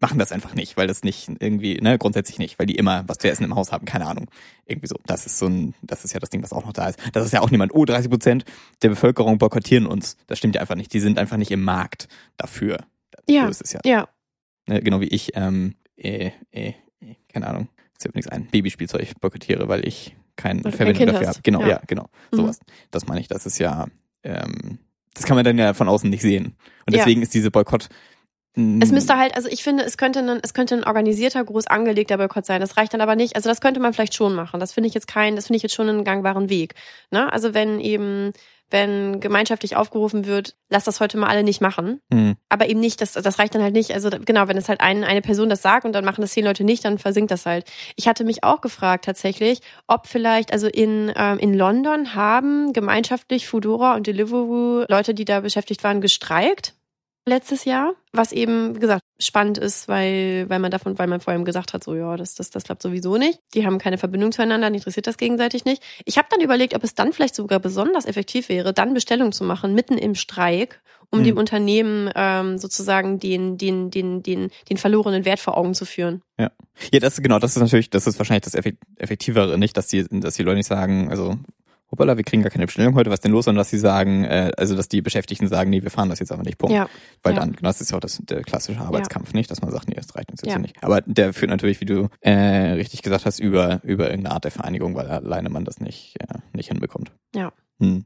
machen 0.00 0.18
das 0.18 0.32
einfach 0.32 0.54
nicht, 0.54 0.76
weil 0.76 0.86
das 0.86 1.02
nicht 1.02 1.30
irgendwie, 1.38 1.76
ne, 1.80 1.96
grundsätzlich 1.96 2.38
nicht, 2.38 2.58
weil 2.58 2.66
die 2.66 2.74
immer 2.74 3.04
was 3.06 3.18
zu 3.18 3.30
essen 3.30 3.44
im 3.44 3.54
Haus 3.54 3.72
haben, 3.72 3.86
keine 3.86 4.06
Ahnung. 4.06 4.26
Irgendwie 4.66 4.86
so. 4.86 4.96
Das 5.06 5.24
ist 5.24 5.38
so 5.38 5.46
ein, 5.46 5.74
das 5.80 6.04
ist 6.04 6.12
ja 6.12 6.20
das 6.20 6.28
Ding, 6.28 6.42
was 6.42 6.52
auch 6.52 6.64
noch 6.64 6.74
da 6.74 6.88
ist. 6.88 6.98
Das 7.12 7.24
ist 7.24 7.32
ja 7.32 7.40
auch 7.40 7.50
niemand, 7.50 7.74
oh, 7.74 7.86
30 7.86 8.10
Prozent 8.10 8.44
der 8.82 8.90
Bevölkerung 8.90 9.38
boykottieren 9.38 9.86
uns. 9.86 10.18
Das 10.26 10.36
stimmt 10.36 10.56
ja 10.56 10.60
einfach 10.60 10.74
nicht. 10.74 10.92
Die 10.92 11.00
sind 11.00 11.18
einfach 11.18 11.38
nicht 11.38 11.50
im 11.50 11.62
Markt 11.62 12.08
dafür. 12.36 12.84
Ja. 13.28 13.44
So 13.44 13.50
ist 13.50 13.62
es 13.62 13.72
ja. 13.72 13.80
Ja. 13.84 14.08
Ne, 14.66 14.82
genau 14.82 15.00
wie 15.00 15.08
ich, 15.08 15.32
ähm, 15.36 15.74
äh, 15.96 16.32
äh, 16.50 16.74
äh, 17.00 17.14
keine 17.32 17.46
Ahnung, 17.46 17.68
jetzt 17.92 18.02
fällt 18.02 18.14
mir 18.14 18.18
nichts 18.18 18.30
ein, 18.30 18.46
Babyspielzeug 18.46 19.20
boykottiere, 19.20 19.68
weil 19.68 19.86
ich 19.88 20.16
kein 20.36 20.62
kein 20.62 20.72
Verwendung 20.72 21.06
dafür 21.06 21.20
hast. 21.28 21.36
habe. 21.36 21.42
Genau, 21.42 21.60
Ja. 21.62 21.68
ja, 21.68 21.80
genau. 21.86 22.08
Mhm. 22.32 22.36
Sowas. 22.36 22.60
Das 22.90 23.06
meine 23.06 23.20
ich, 23.20 23.28
das 23.28 23.46
ist 23.46 23.58
ja, 23.58 23.86
ähm, 24.22 24.78
das 25.14 25.24
kann 25.24 25.36
man 25.36 25.44
dann 25.44 25.58
ja 25.58 25.74
von 25.74 25.88
außen 25.88 26.08
nicht 26.10 26.22
sehen. 26.22 26.56
Und 26.86 26.94
Ja. 26.94 26.98
deswegen 26.98 27.22
ist 27.22 27.34
diese 27.34 27.50
Boykott. 27.50 27.88
Es 28.56 28.92
müsste 28.92 29.16
halt, 29.18 29.34
also 29.34 29.48
ich 29.48 29.64
finde, 29.64 29.82
es 29.82 29.96
könnte 29.96 30.20
ein, 30.20 30.38
es 30.40 30.54
könnte 30.54 30.76
ein 30.76 30.84
organisierter, 30.84 31.42
groß 31.42 31.66
angelegter 31.66 32.18
Boykott 32.18 32.46
sein. 32.46 32.60
Das 32.60 32.76
reicht 32.76 32.94
dann 32.94 33.00
aber 33.00 33.16
nicht. 33.16 33.34
Also 33.34 33.48
das 33.48 33.60
könnte 33.60 33.80
man 33.80 33.92
vielleicht 33.92 34.14
schon 34.14 34.32
machen. 34.36 34.60
Das 34.60 34.72
finde 34.72 34.86
ich 34.86 34.94
jetzt 34.94 35.08
kein, 35.08 35.34
das 35.34 35.48
finde 35.48 35.56
ich 35.56 35.64
jetzt 35.64 35.74
schon 35.74 35.88
einen 35.88 36.04
gangbaren 36.04 36.48
Weg. 36.48 36.74
Ne? 37.10 37.32
Also 37.32 37.52
wenn 37.52 37.80
eben, 37.80 38.32
wenn 38.74 39.20
gemeinschaftlich 39.20 39.76
aufgerufen 39.76 40.26
wird, 40.26 40.56
lass 40.68 40.82
das 40.82 40.98
heute 40.98 41.16
mal 41.16 41.28
alle 41.28 41.44
nicht 41.44 41.60
machen. 41.60 42.00
Hm. 42.12 42.34
Aber 42.48 42.68
eben 42.68 42.80
nicht, 42.80 43.00
das, 43.00 43.12
das 43.12 43.38
reicht 43.38 43.54
dann 43.54 43.62
halt 43.62 43.72
nicht. 43.72 43.94
Also 43.94 44.10
genau, 44.10 44.48
wenn 44.48 44.56
es 44.56 44.68
halt 44.68 44.80
ein, 44.80 45.04
eine 45.04 45.22
Person 45.22 45.48
das 45.48 45.62
sagt 45.62 45.86
und 45.86 45.92
dann 45.92 46.04
machen 46.04 46.22
das 46.22 46.32
zehn 46.32 46.44
Leute 46.44 46.64
nicht, 46.64 46.84
dann 46.84 46.98
versinkt 46.98 47.30
das 47.30 47.46
halt. 47.46 47.70
Ich 47.94 48.08
hatte 48.08 48.24
mich 48.24 48.42
auch 48.42 48.60
gefragt 48.60 49.04
tatsächlich, 49.04 49.60
ob 49.86 50.08
vielleicht, 50.08 50.52
also 50.52 50.66
in, 50.66 51.12
ähm, 51.14 51.38
in 51.38 51.54
London 51.54 52.16
haben 52.16 52.72
gemeinschaftlich 52.72 53.46
Foodora 53.46 53.94
und 53.94 54.08
Deliveroo 54.08 54.84
Leute, 54.88 55.14
die 55.14 55.24
da 55.24 55.38
beschäftigt 55.38 55.84
waren, 55.84 56.00
gestreikt 56.00 56.74
letztes 57.26 57.64
Jahr, 57.64 57.94
was 58.16 58.32
eben 58.32 58.74
wie 58.76 58.80
gesagt 58.80 59.02
spannend 59.18 59.58
ist, 59.58 59.88
weil 59.88 60.46
weil 60.48 60.58
man 60.58 60.70
davon, 60.70 60.98
weil 60.98 61.06
man 61.08 61.20
vorher 61.20 61.42
gesagt 61.42 61.72
hat, 61.72 61.82
so 61.84 61.94
ja, 61.94 62.16
das 62.16 62.34
das 62.34 62.50
das 62.50 62.64
klappt 62.64 62.82
sowieso 62.82 63.16
nicht. 63.16 63.40
Die 63.54 63.66
haben 63.66 63.78
keine 63.78 63.98
Verbindung 63.98 64.32
zueinander, 64.32 64.70
die 64.70 64.76
interessiert 64.76 65.06
das 65.06 65.16
gegenseitig 65.16 65.64
nicht. 65.64 65.82
Ich 66.04 66.16
habe 66.18 66.28
dann 66.30 66.40
überlegt, 66.40 66.74
ob 66.74 66.84
es 66.84 66.94
dann 66.94 67.12
vielleicht 67.12 67.34
sogar 67.34 67.58
besonders 67.60 68.06
effektiv 68.06 68.48
wäre, 68.48 68.72
dann 68.72 68.94
Bestellung 68.94 69.32
zu 69.32 69.44
machen 69.44 69.74
mitten 69.74 69.98
im 69.98 70.14
Streik, 70.14 70.80
um 71.10 71.20
Mhm. 71.20 71.24
dem 71.24 71.36
Unternehmen 71.38 72.10
ähm, 72.14 72.58
sozusagen 72.58 73.18
den 73.18 73.58
den 73.58 73.90
den 73.90 74.22
den 74.22 74.50
den 74.70 74.76
verlorenen 74.76 75.24
Wert 75.24 75.40
vor 75.40 75.56
Augen 75.56 75.74
zu 75.74 75.84
führen. 75.84 76.22
Ja, 76.38 76.50
das 76.92 77.20
genau, 77.22 77.38
das 77.38 77.56
ist 77.56 77.62
natürlich, 77.62 77.90
das 77.90 78.06
ist 78.06 78.18
wahrscheinlich 78.18 78.44
das 78.44 78.54
Effekt- 78.54 78.82
Effektivere, 78.96 79.58
nicht, 79.58 79.76
dass 79.76 79.86
die, 79.88 80.04
dass 80.08 80.34
die 80.34 80.42
Leute 80.42 80.56
nicht 80.56 80.66
sagen, 80.66 81.08
also 81.10 81.36
hoppala, 81.94 82.16
wir 82.16 82.24
kriegen 82.24 82.42
gar 82.42 82.50
keine 82.50 82.66
Bestellung 82.66 82.94
heute, 82.94 83.10
was 83.10 83.20
denn 83.20 83.32
los, 83.32 83.46
sondern 83.46 83.60
dass 83.60 83.70
sie 83.70 83.78
sagen, 83.78 84.24
äh, 84.24 84.52
also 84.56 84.76
dass 84.76 84.88
die 84.88 85.00
Beschäftigten 85.00 85.48
sagen, 85.48 85.70
nee, 85.70 85.82
wir 85.82 85.90
fahren 85.90 86.08
das 86.08 86.18
jetzt 86.18 86.32
aber 86.32 86.42
nicht, 86.42 86.58
Punkt. 86.58 86.74
Ja, 86.74 86.88
Weil 87.22 87.34
ja. 87.34 87.40
dann, 87.40 87.52
genau, 87.52 87.68
das 87.68 87.80
ist 87.80 87.90
ja 87.90 87.96
auch 87.96 88.00
das, 88.00 88.20
der 88.22 88.42
klassische 88.42 88.80
Arbeitskampf, 88.80 89.32
nicht, 89.32 89.50
dass 89.50 89.62
man 89.62 89.70
sagt, 89.70 89.88
nee, 89.88 89.94
das 89.94 90.14
reicht 90.14 90.30
uns 90.30 90.42
jetzt 90.42 90.52
Ja. 90.52 90.58
nicht. 90.58 90.76
Aber 90.82 91.00
der 91.02 91.32
führt 91.32 91.50
natürlich, 91.50 91.80
wie 91.80 91.86
du 91.86 92.08
äh, 92.20 92.32
richtig 92.32 93.02
gesagt 93.02 93.24
hast, 93.24 93.38
über, 93.38 93.80
über 93.84 94.10
irgendeine 94.10 94.34
Art 94.34 94.44
der 94.44 94.50
Vereinigung, 94.50 94.94
weil 94.94 95.06
alleine 95.08 95.48
man 95.50 95.64
das 95.64 95.80
nicht, 95.80 96.16
äh, 96.20 96.38
nicht 96.52 96.68
hinbekommt. 96.68 97.12
Ja. 97.34 97.52
Hm. 97.80 98.04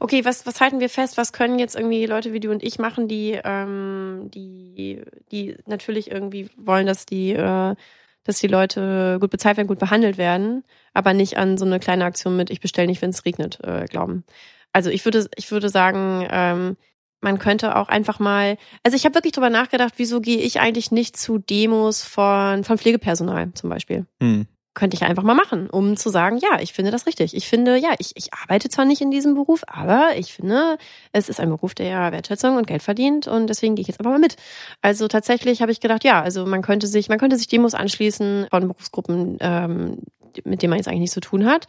Okay, 0.00 0.24
was, 0.24 0.44
was 0.46 0.60
halten 0.60 0.80
wir 0.80 0.90
fest? 0.90 1.16
Was 1.16 1.32
können 1.32 1.58
jetzt 1.58 1.76
irgendwie 1.76 2.04
Leute 2.06 2.32
wie 2.32 2.40
du 2.40 2.50
und 2.50 2.62
ich 2.62 2.78
machen, 2.78 3.08
die, 3.08 3.38
ähm, 3.42 4.28
die, 4.34 5.02
die 5.30 5.56
natürlich 5.66 6.10
irgendwie 6.10 6.50
wollen, 6.56 6.86
dass 6.86 7.06
die, 7.06 7.32
äh, 7.32 7.74
dass 8.24 8.40
die 8.40 8.46
Leute 8.46 9.18
gut 9.20 9.30
bezahlt 9.30 9.56
werden, 9.56 9.68
gut 9.68 9.78
behandelt 9.78 10.18
werden, 10.18 10.64
aber 10.92 11.14
nicht 11.14 11.36
an 11.36 11.56
so 11.58 11.64
eine 11.64 11.78
kleine 11.78 12.04
Aktion 12.04 12.36
mit 12.36 12.50
Ich 12.50 12.60
bestelle 12.60 12.88
nicht, 12.88 13.02
wenn 13.02 13.10
es 13.10 13.24
regnet, 13.24 13.58
äh, 13.62 13.86
glauben. 13.86 14.24
Also 14.72 14.90
ich 14.90 15.04
würde, 15.04 15.28
ich 15.36 15.50
würde 15.50 15.68
sagen, 15.68 16.26
ähm, 16.30 16.76
man 17.20 17.38
könnte 17.38 17.76
auch 17.76 17.88
einfach 17.88 18.18
mal, 18.18 18.58
also 18.82 18.96
ich 18.96 19.04
habe 19.04 19.14
wirklich 19.14 19.32
drüber 19.32 19.50
nachgedacht, 19.50 19.94
wieso 19.96 20.20
gehe 20.20 20.38
ich 20.38 20.60
eigentlich 20.60 20.90
nicht 20.90 21.16
zu 21.16 21.38
Demos 21.38 22.02
von, 22.02 22.64
von 22.64 22.78
Pflegepersonal 22.78 23.52
zum 23.54 23.70
Beispiel 23.70 24.06
Hm. 24.20 24.46
Könnte 24.74 24.96
ich 24.96 25.02
einfach 25.04 25.22
mal 25.22 25.34
machen, 25.34 25.70
um 25.70 25.96
zu 25.96 26.10
sagen, 26.10 26.36
ja, 26.38 26.60
ich 26.60 26.72
finde 26.72 26.90
das 26.90 27.06
richtig. 27.06 27.34
Ich 27.34 27.48
finde, 27.48 27.76
ja, 27.76 27.94
ich, 27.98 28.12
ich 28.16 28.34
arbeite 28.34 28.68
zwar 28.68 28.84
nicht 28.84 29.00
in 29.00 29.10
diesem 29.10 29.34
Beruf, 29.34 29.62
aber 29.66 30.10
ich 30.16 30.34
finde, 30.34 30.78
es 31.12 31.28
ist 31.28 31.40
ein 31.40 31.48
Beruf, 31.48 31.74
der 31.74 31.86
ja 31.86 32.12
Wertschätzung 32.12 32.56
und 32.56 32.66
Geld 32.66 32.82
verdient 32.82 33.28
und 33.28 33.48
deswegen 33.48 33.76
gehe 33.76 33.82
ich 33.82 33.88
jetzt 33.88 34.00
einfach 34.00 34.10
mal 34.10 34.18
mit. 34.18 34.36
Also 34.82 35.06
tatsächlich 35.06 35.62
habe 35.62 35.70
ich 35.70 35.80
gedacht, 35.80 36.02
ja, 36.04 36.20
also 36.20 36.44
man 36.44 36.62
könnte 36.62 36.88
sich, 36.88 37.08
man 37.08 37.18
könnte 37.18 37.36
sich 37.36 37.46
Demos 37.46 37.74
anschließen 37.74 38.48
von 38.50 38.68
Berufsgruppen, 38.68 39.38
ähm, 39.40 39.98
mit 40.44 40.62
denen 40.62 40.70
man 40.70 40.78
jetzt 40.78 40.88
eigentlich 40.88 41.00
nichts 41.00 41.14
zu 41.14 41.20
tun 41.20 41.46
hat. 41.46 41.66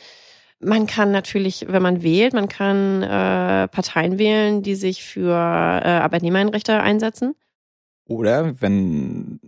Man 0.60 0.88
kann 0.88 1.12
natürlich, 1.12 1.66
wenn 1.70 1.84
man 1.84 2.02
wählt, 2.02 2.34
man 2.34 2.48
kann 2.48 3.04
äh, 3.04 3.68
Parteien 3.68 4.18
wählen, 4.18 4.64
die 4.64 4.76
sich 4.76 5.04
für 5.04 5.30
äh, 5.30 5.34
Arbeitnehmerrechte 5.34 6.80
einsetzen. 6.80 7.36
Oder 8.08 8.62
wenn 8.62 9.40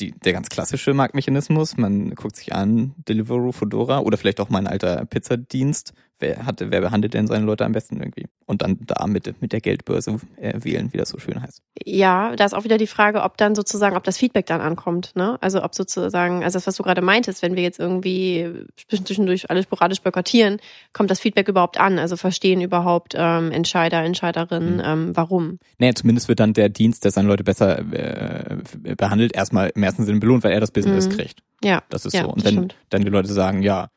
die, 0.00 0.12
der 0.12 0.32
ganz 0.32 0.48
klassische 0.48 0.94
Marktmechanismus, 0.94 1.76
man 1.76 2.14
guckt 2.14 2.36
sich 2.36 2.54
an, 2.54 2.94
Deliveroo, 3.08 3.52
Fedora 3.52 4.00
oder 4.00 4.16
vielleicht 4.16 4.40
auch 4.40 4.48
mein 4.48 4.66
alter 4.66 5.04
Pizzadienst, 5.04 5.92
wer 6.20 6.46
hatte, 6.46 6.70
wer 6.70 6.80
behandelt 6.80 7.14
denn 7.14 7.26
seine 7.26 7.44
Leute 7.44 7.64
am 7.64 7.72
besten 7.72 7.96
irgendwie? 7.98 8.26
Und 8.46 8.62
dann 8.62 8.78
da 8.86 9.06
mit, 9.06 9.40
mit 9.42 9.52
der 9.52 9.60
Geldbörse 9.60 10.20
äh, 10.36 10.54
wählen, 10.62 10.92
wie 10.92 10.98
das 10.98 11.08
so 11.10 11.18
schön 11.18 11.40
heißt. 11.42 11.62
Ja, 11.84 12.36
da 12.36 12.44
ist 12.44 12.54
auch 12.54 12.64
wieder 12.64 12.78
die 12.78 12.86
Frage, 12.86 13.22
ob 13.22 13.36
dann 13.36 13.54
sozusagen, 13.54 13.96
ob 13.96 14.04
das 14.04 14.18
Feedback 14.18 14.46
dann 14.46 14.60
ankommt, 14.60 15.12
ne? 15.14 15.38
Also 15.40 15.62
ob 15.62 15.74
sozusagen, 15.74 16.42
also 16.44 16.56
das, 16.56 16.66
was 16.66 16.76
du 16.76 16.82
gerade 16.82 17.00
meintest, 17.02 17.42
wenn 17.42 17.56
wir 17.56 17.62
jetzt 17.62 17.78
irgendwie 17.80 18.50
zwischendurch 18.88 19.50
alle 19.50 19.62
sporadisch 19.62 20.00
boykottieren, 20.02 20.58
kommt 20.92 21.10
das 21.10 21.20
Feedback 21.20 21.48
überhaupt 21.48 21.78
an? 21.78 21.98
Also 21.98 22.16
verstehen 22.16 22.60
überhaupt 22.60 23.14
ähm, 23.16 23.50
Entscheider, 23.52 24.02
Entscheiderinnen, 24.02 24.76
Mhm. 24.76 24.82
ähm, 24.84 25.10
warum? 25.16 25.58
Naja, 25.78 25.94
zumindest 25.94 26.28
wird 26.28 26.40
dann 26.40 26.52
der 26.52 26.68
Dienst, 26.68 27.04
der 27.04 27.10
seine 27.10 27.28
Leute 27.28 27.44
besser 27.44 27.78
äh, 27.78 28.94
behandelt, 28.96 29.34
erstmal 29.34 29.70
im 29.74 29.82
ersten 29.82 30.04
Sinne 30.04 30.18
belohnt, 30.20 30.44
weil 30.44 30.52
er 30.52 30.60
das 30.60 30.70
Business 30.70 31.08
Mhm. 31.08 31.12
kriegt. 31.12 31.40
Ja, 31.62 31.82
Das 31.88 32.04
ist 32.06 32.14
ja, 32.14 32.22
so. 32.22 32.28
Und 32.30 32.44
wenn 32.44 32.52
stimmt. 32.52 32.76
dann 32.88 33.02
die 33.02 33.10
Leute 33.10 33.32
sagen, 33.32 33.62
ja, 33.62 33.88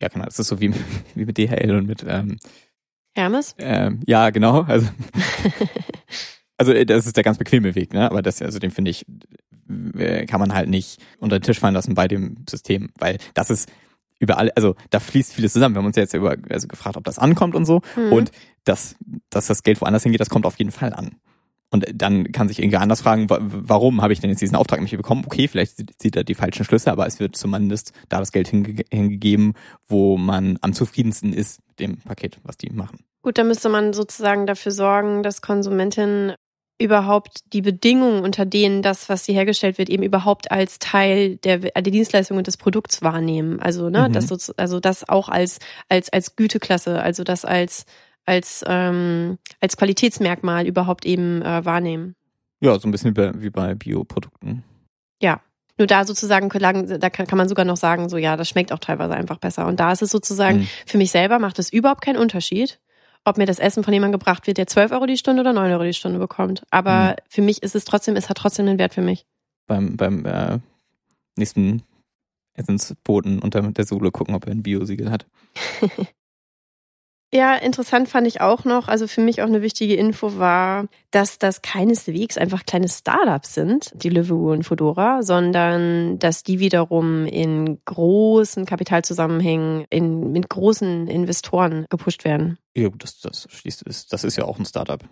ja, 0.00 0.08
genau, 0.08 0.24
das 0.24 0.38
ist 0.38 0.48
so 0.48 0.60
wie, 0.60 0.72
wie 1.14 1.24
mit 1.24 1.38
DHL 1.38 1.74
und 1.74 1.86
mit, 1.86 2.04
ähm, 2.06 2.38
Hermes? 3.14 3.54
ähm, 3.58 4.00
ja, 4.06 4.30
genau, 4.30 4.62
also, 4.62 4.88
also 6.56 6.72
äh, 6.72 6.86
das 6.86 7.06
ist 7.06 7.16
der 7.16 7.24
ganz 7.24 7.38
bequeme 7.38 7.74
Weg, 7.74 7.92
ne? 7.92 8.10
Aber 8.10 8.22
das, 8.22 8.40
also 8.42 8.58
den 8.58 8.70
finde 8.70 8.90
ich, 8.90 9.04
kann 10.26 10.40
man 10.40 10.54
halt 10.54 10.68
nicht 10.68 11.00
unter 11.18 11.38
den 11.38 11.42
Tisch 11.42 11.58
fallen 11.58 11.74
lassen 11.74 11.94
bei 11.94 12.08
dem 12.08 12.44
System, 12.48 12.90
weil 12.98 13.18
das 13.34 13.50
ist 13.50 13.68
überall, 14.18 14.50
also 14.52 14.74
da 14.90 15.00
fließt 15.00 15.32
vieles 15.32 15.52
zusammen. 15.52 15.74
Wir 15.74 15.80
haben 15.80 15.86
uns 15.86 15.96
ja 15.96 16.02
jetzt 16.02 16.14
über, 16.14 16.36
also 16.50 16.68
gefragt, 16.68 16.96
ob 16.96 17.04
das 17.04 17.18
ankommt 17.18 17.54
und 17.54 17.64
so. 17.64 17.82
Mhm. 17.96 18.12
Und 18.12 18.32
dass, 18.64 18.96
dass 19.30 19.46
das 19.46 19.62
Geld 19.62 19.80
woanders 19.80 20.02
hingeht, 20.02 20.20
das 20.20 20.30
kommt 20.30 20.46
auf 20.46 20.58
jeden 20.58 20.72
Fall 20.72 20.92
an. 20.92 21.16
Und 21.70 21.86
dann 21.92 22.32
kann 22.32 22.48
sich 22.48 22.58
irgendwer 22.60 22.80
anders 22.80 23.02
fragen, 23.02 23.28
wa- 23.28 23.38
warum 23.42 24.00
habe 24.00 24.12
ich 24.14 24.20
denn 24.20 24.30
jetzt 24.30 24.40
diesen 24.40 24.56
Auftrag 24.56 24.80
nicht 24.80 24.96
bekommen? 24.96 25.24
Okay, 25.26 25.48
vielleicht 25.48 25.76
sieht 25.76 26.00
sieht 26.00 26.16
er 26.16 26.24
die 26.24 26.34
falschen 26.34 26.64
Schlüsse, 26.64 26.90
aber 26.90 27.06
es 27.06 27.20
wird 27.20 27.36
zumindest 27.36 27.92
da 28.08 28.18
das 28.20 28.32
Geld 28.32 28.48
hinge 28.48 28.82
hingegeben, 28.90 29.52
wo 29.86 30.16
man 30.16 30.58
am 30.62 30.72
zufriedensten 30.72 31.32
ist 31.32 31.60
mit 31.68 31.80
dem 31.80 31.98
Paket, 31.98 32.38
was 32.42 32.56
die 32.56 32.70
machen. 32.70 33.00
Gut, 33.22 33.36
dann 33.36 33.48
müsste 33.48 33.68
man 33.68 33.92
sozusagen 33.92 34.46
dafür 34.46 34.72
sorgen, 34.72 35.22
dass 35.22 35.42
Konsumentinnen 35.42 36.34
überhaupt 36.80 37.40
die 37.52 37.60
Bedingungen, 37.60 38.22
unter 38.22 38.46
denen 38.46 38.82
das, 38.82 39.08
was 39.08 39.24
sie 39.24 39.32
hergestellt 39.34 39.78
wird, 39.78 39.90
eben 39.90 40.04
überhaupt 40.04 40.52
als 40.52 40.78
Teil 40.78 41.36
der, 41.38 41.58
der 41.58 41.82
Dienstleistung 41.82 42.36
und 42.38 42.46
des 42.46 42.56
Produkts 42.56 43.02
wahrnehmen. 43.02 43.58
Also, 43.60 43.90
ne, 43.90 44.08
Mhm. 44.08 44.12
das 44.12 44.50
also 44.56 44.78
das 44.78 45.08
auch 45.08 45.28
als, 45.28 45.58
als, 45.88 46.08
als 46.12 46.36
Güteklasse, 46.36 47.02
also 47.02 47.24
das 47.24 47.44
als, 47.44 47.84
als, 48.28 48.64
ähm, 48.68 49.38
als 49.60 49.76
Qualitätsmerkmal 49.76 50.66
überhaupt 50.66 51.04
eben 51.06 51.42
äh, 51.42 51.64
wahrnehmen. 51.64 52.14
Ja, 52.60 52.78
so 52.78 52.86
ein 52.86 52.92
bisschen 52.92 53.16
wie 53.16 53.50
bei, 53.50 53.74
Bioprodukten. 53.74 54.62
Nur 55.80 55.86
da 55.86 56.04
sozusagen, 56.04 56.48
da 56.48 57.08
kann, 57.08 57.28
kann 57.28 57.38
man 57.38 57.48
sogar 57.48 57.64
noch 57.64 57.76
sagen, 57.76 58.08
so 58.08 58.16
ja, 58.16 58.36
das 58.36 58.48
schmeckt 58.48 58.72
auch 58.72 58.80
teilweise 58.80 59.14
einfach 59.14 59.38
besser. 59.38 59.64
Und 59.68 59.78
da 59.78 59.92
ist 59.92 60.02
es 60.02 60.10
sozusagen, 60.10 60.58
Mhm. 60.58 60.68
für 60.86 60.98
mich 60.98 61.12
selber 61.12 61.38
macht 61.38 61.60
es 61.60 61.72
überhaupt 61.72 62.00
keinen 62.02 62.16
Unterschied, 62.18 62.80
ob 63.24 63.38
mir 63.38 63.46
das 63.46 63.60
Essen 63.60 63.84
von 63.84 63.94
jemandem 63.94 64.18
gebracht 64.18 64.48
wird, 64.48 64.58
der 64.58 64.66
12 64.66 64.90
Euro 64.90 65.06
die 65.06 65.16
Stunde 65.16 65.42
oder 65.42 65.52
9 65.52 65.70
Euro 65.70 65.84
die 65.84 65.94
Stunde 65.94 66.18
bekommt. 66.18 66.64
Aber 66.72 67.10
Mhm. 67.10 67.14
für 67.28 67.42
mich 67.42 67.62
ist 67.62 67.76
es 67.76 67.84
trotzdem, 67.84 68.16
es 68.16 68.28
hat 68.28 68.38
trotzdem 68.38 68.66
einen 68.66 68.80
Wert 68.80 68.92
für 68.92 69.02
mich. 69.02 69.24
Beim, 69.68 69.96
beim 69.96 70.26
äh, 70.26 70.58
nächsten 71.36 71.84
Essensboten 72.54 73.38
unter 73.38 73.62
der 73.62 73.86
Sohle 73.86 74.10
gucken, 74.10 74.34
ob 74.34 74.46
er 74.46 74.50
ein 74.50 74.64
Biosiegel 74.64 75.12
hat. 75.12 75.26
Ja, 77.32 77.56
interessant 77.56 78.08
fand 78.08 78.26
ich 78.26 78.40
auch 78.40 78.64
noch, 78.64 78.88
also 78.88 79.06
für 79.06 79.20
mich 79.20 79.42
auch 79.42 79.46
eine 79.46 79.60
wichtige 79.60 79.94
Info 79.96 80.38
war, 80.38 80.86
dass 81.10 81.38
das 81.38 81.60
keineswegs 81.60 82.38
einfach 82.38 82.64
kleine 82.64 82.88
Startups 82.88 83.52
sind, 83.52 83.90
die 83.94 84.08
Deliveroo 84.08 84.52
und 84.52 84.62
Fodora, 84.62 85.22
sondern 85.22 86.18
dass 86.18 86.42
die 86.42 86.58
wiederum 86.58 87.26
in 87.26 87.80
großen 87.84 88.64
Kapitalzusammenhängen, 88.64 89.84
in, 89.90 90.32
mit 90.32 90.48
großen 90.48 91.06
Investoren 91.06 91.84
gepusht 91.90 92.24
werden. 92.24 92.56
Ja, 92.74 92.88
gut, 92.88 93.04
das, 93.04 93.20
das 93.20 93.46
schließt, 93.50 93.82
ist, 93.82 94.12
das 94.12 94.24
ist 94.24 94.36
ja 94.36 94.44
auch 94.44 94.58
ein 94.58 94.64
Startup. 94.64 95.02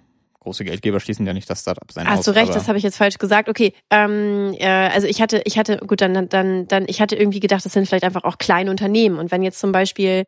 Große 0.41 0.65
Geldgeber 0.65 1.01
schließen 1.01 1.27
ja 1.27 1.33
nicht 1.35 1.51
das 1.51 1.61
Startup 1.61 1.91
sein 1.91 2.07
Hast 2.07 2.27
du 2.27 2.31
recht, 2.31 2.55
das 2.55 2.69
habe 2.69 2.79
ich 2.79 2.85
jetzt 2.85 2.97
falsch 2.97 3.19
gesagt. 3.19 3.49
Okay, 3.49 3.75
ähm, 3.91 4.55
äh, 4.59 4.69
also 4.69 5.07
ich 5.07 5.21
hatte, 5.21 5.43
ich 5.45 5.59
hatte, 5.59 5.79
gut, 5.79 6.01
dann, 6.01 6.29
dann, 6.29 6.69
dann, 6.69 6.85
ich 6.87 7.03
hatte 7.03 7.17
irgendwie 7.17 7.41
gedacht, 7.41 7.65
das 7.65 7.73
sind 7.73 7.87
vielleicht 7.87 8.05
einfach 8.05 8.25
auch 8.25 8.39
kleine 8.39 8.71
Unternehmen. 8.71 9.19
Und 9.19 9.33
wenn 9.33 9.43
jetzt 9.43 9.59
zum 9.59 9.73
Beispiel, 9.73 10.23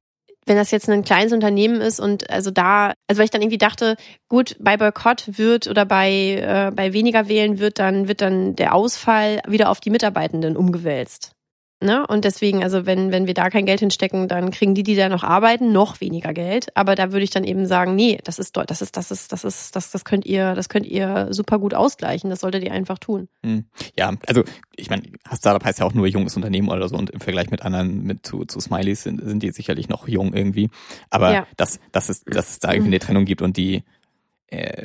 wenn 0.48 0.56
das 0.56 0.70
jetzt 0.70 0.88
ein 0.88 1.04
kleines 1.04 1.32
Unternehmen 1.32 1.80
ist 1.80 2.00
und 2.00 2.30
also 2.30 2.50
da, 2.50 2.94
also 3.06 3.18
weil 3.18 3.24
ich 3.24 3.30
dann 3.30 3.42
irgendwie 3.42 3.58
dachte, 3.58 3.96
gut, 4.28 4.56
bei 4.58 4.76
Boykott 4.76 5.38
wird 5.38 5.68
oder 5.68 5.84
bei, 5.84 6.10
äh, 6.10 6.72
bei 6.74 6.92
weniger 6.92 7.28
wählen 7.28 7.58
wird 7.58 7.78
dann, 7.78 8.08
wird 8.08 8.20
dann 8.20 8.56
der 8.56 8.74
Ausfall 8.74 9.42
wieder 9.46 9.70
auf 9.70 9.80
die 9.80 9.90
Mitarbeitenden 9.90 10.56
umgewälzt. 10.56 11.32
Ne? 11.80 12.04
Und 12.08 12.24
deswegen, 12.24 12.64
also 12.64 12.86
wenn, 12.86 13.12
wenn 13.12 13.28
wir 13.28 13.34
da 13.34 13.50
kein 13.50 13.64
Geld 13.64 13.78
hinstecken, 13.78 14.26
dann 14.26 14.50
kriegen 14.50 14.74
die, 14.74 14.82
die 14.82 14.96
da 14.96 15.08
noch 15.08 15.22
arbeiten, 15.22 15.70
noch 15.70 16.00
weniger 16.00 16.34
Geld. 16.34 16.76
Aber 16.76 16.96
da 16.96 17.12
würde 17.12 17.22
ich 17.22 17.30
dann 17.30 17.44
eben 17.44 17.66
sagen, 17.66 17.94
nee, 17.94 18.18
das 18.24 18.40
ist 18.40 18.56
das 18.56 18.82
ist, 18.82 18.96
das 18.96 19.12
ist, 19.12 19.32
das 19.32 19.44
ist, 19.44 19.76
das, 19.76 19.92
das 19.92 20.04
könnt 20.04 20.26
ihr, 20.26 20.54
das 20.54 20.68
könnt 20.68 20.86
ihr 20.86 21.28
super 21.30 21.60
gut 21.60 21.74
ausgleichen. 21.74 22.30
Das 22.30 22.40
solltet 22.40 22.64
ihr 22.64 22.72
einfach 22.72 22.98
tun. 22.98 23.28
Hm. 23.44 23.64
Ja, 23.96 24.12
also 24.26 24.42
ich 24.74 24.90
meine, 24.90 25.02
Startup 25.32 25.64
heißt 25.64 25.78
ja 25.78 25.86
auch 25.86 25.94
nur 25.94 26.08
junges 26.08 26.34
Unternehmen 26.34 26.68
oder 26.68 26.88
so 26.88 26.96
und 26.96 27.10
im 27.10 27.20
Vergleich 27.20 27.50
mit 27.50 27.62
anderen, 27.62 28.02
mit 28.02 28.26
zu, 28.26 28.44
zu 28.44 28.58
Smileys 28.58 29.04
sind, 29.04 29.20
sind 29.22 29.42
die 29.44 29.52
sicherlich 29.52 29.88
noch 29.88 30.08
jung 30.08 30.34
irgendwie. 30.34 30.70
Aber 31.10 31.32
ja. 31.32 31.46
dass, 31.56 31.78
dass 31.92 32.08
es, 32.08 32.24
dass 32.24 32.50
es 32.50 32.58
da 32.58 32.72
irgendwie 32.72 32.90
eine 32.90 32.98
Trennung 32.98 33.24
gibt 33.24 33.40
und 33.40 33.56
die, 33.56 33.84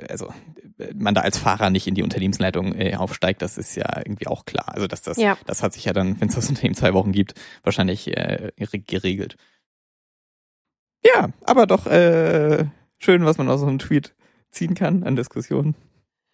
also 0.10 0.34
man 0.96 1.14
da 1.14 1.22
als 1.22 1.38
Fahrer 1.38 1.70
nicht 1.70 1.88
in 1.88 1.96
die 1.96 2.04
Unternehmensleitung 2.04 2.76
äh, 2.76 2.96
aufsteigt, 2.96 3.42
das 3.42 3.58
ist 3.58 3.76
ja 3.76 3.98
irgendwie 3.98 4.28
auch 4.28 4.46
klar. 4.46 4.74
Also 4.74 4.88
dass 4.88 5.02
das, 5.02 5.18
ja. 5.18 5.38
das 5.46 5.64
hat 5.64 5.74
sich 5.74 5.86
ja 5.86 5.94
dann, 5.94 6.20
wenn 6.20 6.30
es 6.30 6.36
das 6.36 6.50
Unternehmen 6.50 6.76
zwei 6.76 6.94
Wochen 6.94 7.12
gibt, 7.12 7.36
wahrscheinlich 7.64 8.08
äh, 8.16 8.52
geregelt. 8.58 9.38
Ja, 11.06 11.30
aber 11.44 11.68
doch 11.68 11.86
äh, 11.88 12.66
schön, 12.98 13.26
was 13.26 13.38
man 13.38 13.50
aus 13.50 13.60
so 13.60 13.68
einem 13.68 13.80
Tweet 13.80 14.16
ziehen 14.52 14.74
kann 14.74 15.04
an 15.04 15.16
Diskussionen. 15.16 15.76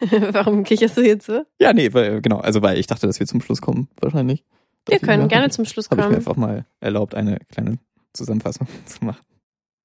Warum 0.00 0.64
kicherst 0.64 0.96
du 0.96 1.02
jetzt 1.02 1.26
so? 1.26 1.42
Ja, 1.60 1.72
nee, 1.72 1.92
weil, 1.92 2.22
genau, 2.22 2.38
also 2.38 2.62
weil 2.62 2.78
ich 2.78 2.86
dachte, 2.86 3.06
dass 3.06 3.20
wir 3.20 3.26
zum 3.26 3.42
Schluss 3.42 3.60
kommen, 3.60 3.88
wahrscheinlich. 4.00 4.44
Wir 4.88 4.98
können 4.98 5.28
gerne 5.28 5.50
zum 5.50 5.66
Schluss 5.66 5.88
kommen. 5.88 6.02
Habe 6.02 6.12
ich 6.12 6.18
mir 6.18 6.20
einfach 6.20 6.36
mal 6.36 6.64
erlaubt, 6.80 7.14
eine 7.14 7.38
kleine 7.50 7.78
Zusammenfassung 8.12 8.66
zu 8.86 9.04
machen. 9.04 9.20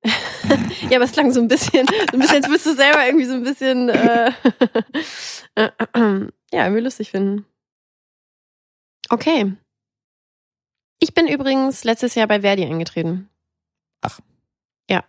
ja, 0.89 0.97
aber 0.97 1.05
es 1.05 1.11
klang 1.11 1.31
so 1.31 1.41
ein 1.41 1.47
bisschen, 1.47 1.87
so 1.87 2.13
ein 2.13 2.19
bisschen, 2.19 2.37
als 2.37 2.47
würdest 2.47 2.65
du 2.65 2.75
selber 2.75 3.05
irgendwie 3.05 3.25
so 3.25 3.33
ein 3.33 3.43
bisschen, 3.43 3.89
äh, 3.89 4.31
äh, 5.55 5.69
ja, 6.51 6.63
irgendwie 6.63 6.81
lustig 6.81 7.11
finden. 7.11 7.45
Okay. 9.09 9.53
Ich 10.99 11.13
bin 11.13 11.27
übrigens 11.27 11.83
letztes 11.83 12.15
Jahr 12.15 12.27
bei 12.27 12.41
Verdi 12.41 12.63
eingetreten. 12.63 13.29
Ach. 14.01 14.19
Ja. 14.89 15.03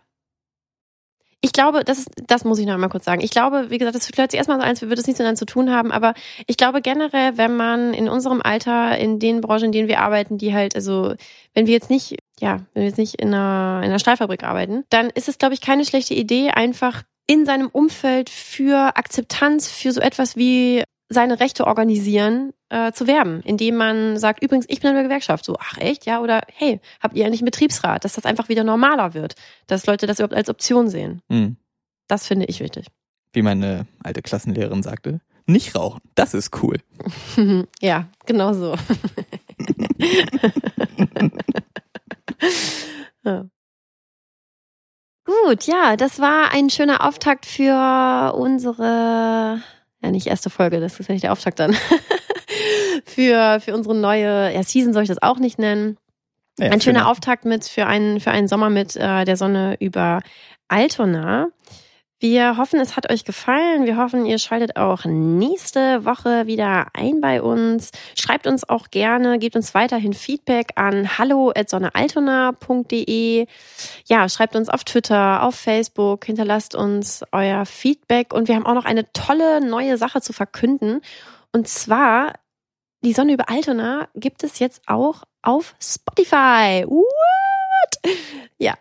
Ich 1.41 1.53
glaube, 1.53 1.83
das 1.83 1.99
ist, 1.99 2.09
das 2.27 2.43
muss 2.43 2.59
ich 2.59 2.65
noch 2.65 2.73
einmal 2.73 2.89
kurz 2.89 3.05
sagen. 3.05 3.21
Ich 3.21 3.31
glaube, 3.31 3.69
wie 3.69 3.77
gesagt, 3.77 3.95
das 3.95 4.09
hört 4.15 4.31
sich 4.31 4.37
erstmal 4.37 4.57
so 4.57 4.63
an, 4.63 4.69
als 4.69 4.81
würde 4.81 4.95
es 4.95 5.07
nichts 5.07 5.19
miteinander 5.19 5.39
zu 5.39 5.45
tun 5.45 5.71
haben, 5.71 5.91
aber 5.91 6.13
ich 6.47 6.57
glaube 6.57 6.81
generell, 6.81 7.37
wenn 7.37 7.55
man 7.55 7.93
in 7.93 8.09
unserem 8.09 8.41
Alter, 8.41 8.97
in 8.97 9.19
den 9.19 9.41
Branchen, 9.41 9.65
in 9.65 9.71
denen 9.71 9.87
wir 9.87 10.01
arbeiten, 10.01 10.37
die 10.37 10.53
halt, 10.53 10.75
also, 10.75 11.15
wenn 11.53 11.67
wir 11.67 11.73
jetzt 11.73 11.89
nicht, 11.89 12.17
ja, 12.39 12.57
wenn 12.73 12.81
wir 12.81 12.87
jetzt 12.87 12.97
nicht 12.97 13.15
in 13.15 13.29
einer, 13.33 13.81
in 13.83 13.89
einer 13.89 13.99
Stahlfabrik 13.99 14.43
arbeiten, 14.43 14.83
dann 14.89 15.09
ist 15.09 15.27
es, 15.27 15.37
glaube 15.37 15.53
ich, 15.53 15.61
keine 15.61 15.85
schlechte 15.85 16.13
Idee, 16.13 16.49
einfach 16.49 17.03
in 17.25 17.45
seinem 17.45 17.67
Umfeld 17.67 18.29
für 18.29 18.95
Akzeptanz, 18.95 19.69
für 19.69 19.91
so 19.91 20.01
etwas 20.01 20.35
wie 20.35 20.83
seine 21.09 21.39
Rechte 21.39 21.67
organisieren, 21.67 22.53
äh, 22.69 22.91
zu 22.91 23.07
werben, 23.07 23.41
indem 23.43 23.75
man 23.75 24.17
sagt, 24.17 24.43
übrigens, 24.43 24.65
ich 24.67 24.81
bin 24.81 24.89
in 24.89 24.95
der 24.95 25.03
Gewerkschaft. 25.03 25.45
So, 25.45 25.55
ach 25.59 25.77
echt, 25.77 26.05
ja? 26.05 26.19
Oder 26.19 26.41
hey, 26.53 26.81
habt 26.99 27.15
ihr 27.15 27.25
eigentlich 27.25 27.39
einen 27.41 27.45
Betriebsrat? 27.45 28.03
Dass 28.03 28.13
das 28.13 28.25
einfach 28.25 28.49
wieder 28.49 28.63
normaler 28.63 29.13
wird, 29.13 29.35
dass 29.67 29.85
Leute 29.85 30.05
das 30.05 30.19
überhaupt 30.19 30.33
als 30.33 30.49
Option 30.49 30.89
sehen. 30.89 31.21
Mhm. 31.29 31.55
Das 32.07 32.27
finde 32.27 32.45
ich 32.47 32.59
wichtig. 32.59 32.87
Wie 33.33 33.41
meine 33.41 33.87
alte 34.03 34.21
Klassenlehrerin 34.21 34.83
sagte, 34.83 35.21
nicht 35.45 35.75
rauchen, 35.75 36.01
das 36.15 36.33
ist 36.33 36.61
cool. 36.61 36.77
ja, 37.81 38.09
genau 38.25 38.53
so. 38.53 38.75
ja. 43.23 43.45
Gut, 45.25 45.63
ja, 45.67 45.97
das 45.97 46.19
war 46.19 46.51
ein 46.53 46.69
schöner 46.69 47.05
Auftakt 47.05 47.45
für 47.45 48.33
unsere 48.33 49.61
ja 50.01 50.11
nicht 50.11 50.27
erste 50.27 50.49
Folge, 50.49 50.79
das 50.79 50.99
ist 50.99 51.07
ja 51.07 51.13
nicht 51.13 51.23
der 51.23 51.31
Auftakt 51.31 51.59
dann. 51.59 51.75
für, 53.05 53.59
für 53.59 53.73
unsere 53.73 53.95
neue 53.95 54.53
ja, 54.53 54.63
Season 54.63 54.93
soll 54.93 55.03
ich 55.03 55.09
das 55.09 55.21
auch 55.21 55.39
nicht 55.39 55.59
nennen. 55.59 55.97
Ja, 56.59 56.71
Ein 56.71 56.81
schöner 56.81 57.07
Auftakt 57.07 57.45
mit 57.45 57.65
für 57.65 57.85
einen, 57.85 58.19
für 58.19 58.31
einen 58.31 58.47
Sommer 58.47 58.69
mit 58.69 58.95
äh, 58.95 59.25
der 59.25 59.37
Sonne 59.37 59.75
über 59.79 60.21
Altona. 60.67 61.49
Wir 62.19 62.57
hoffen, 62.57 62.79
es 62.79 62.95
hat 62.95 63.11
euch 63.11 63.25
gefallen. 63.25 63.85
Wir 63.85 63.95
hoffen, 63.95 64.25
ihr 64.25 64.39
schaltet 64.39 64.75
auch 64.75 65.05
nächste 65.05 66.03
Woche 66.03 66.47
wieder 66.47 66.87
ein 66.93 67.21
bei 67.21 67.43
uns. 67.43 67.91
Schreibt 68.15 68.47
uns 68.47 68.67
auch 68.67 68.89
gerne, 68.89 69.37
gebt 69.37 69.55
uns 69.55 69.75
weiterhin 69.75 70.13
Feedback 70.13 70.71
an 70.75 71.19
hallo@sonnealtona.de. 71.19 73.45
Ja, 74.07 74.29
schreibt 74.29 74.55
uns 74.55 74.67
auf 74.67 74.83
Twitter, 74.83 75.43
auf 75.43 75.53
Facebook, 75.53 76.25
hinterlasst 76.25 76.73
uns 76.73 77.23
euer 77.31 77.67
Feedback 77.67 78.33
und 78.33 78.47
wir 78.47 78.55
haben 78.55 78.65
auch 78.65 78.73
noch 78.73 78.85
eine 78.85 79.13
tolle 79.13 79.61
neue 79.61 79.99
Sache 79.99 80.19
zu 80.19 80.33
verkünden 80.33 81.01
und 81.53 81.67
zwar 81.67 82.33
die 83.03 83.13
Sonne 83.13 83.33
über 83.33 83.47
Altona 83.47 84.07
gibt 84.15 84.43
es 84.43 84.57
jetzt 84.57 84.81
auch 84.87 85.21
auf 85.43 85.75
Spotify. 85.79 86.83
What? 86.87 87.99
Ja, 88.57 88.73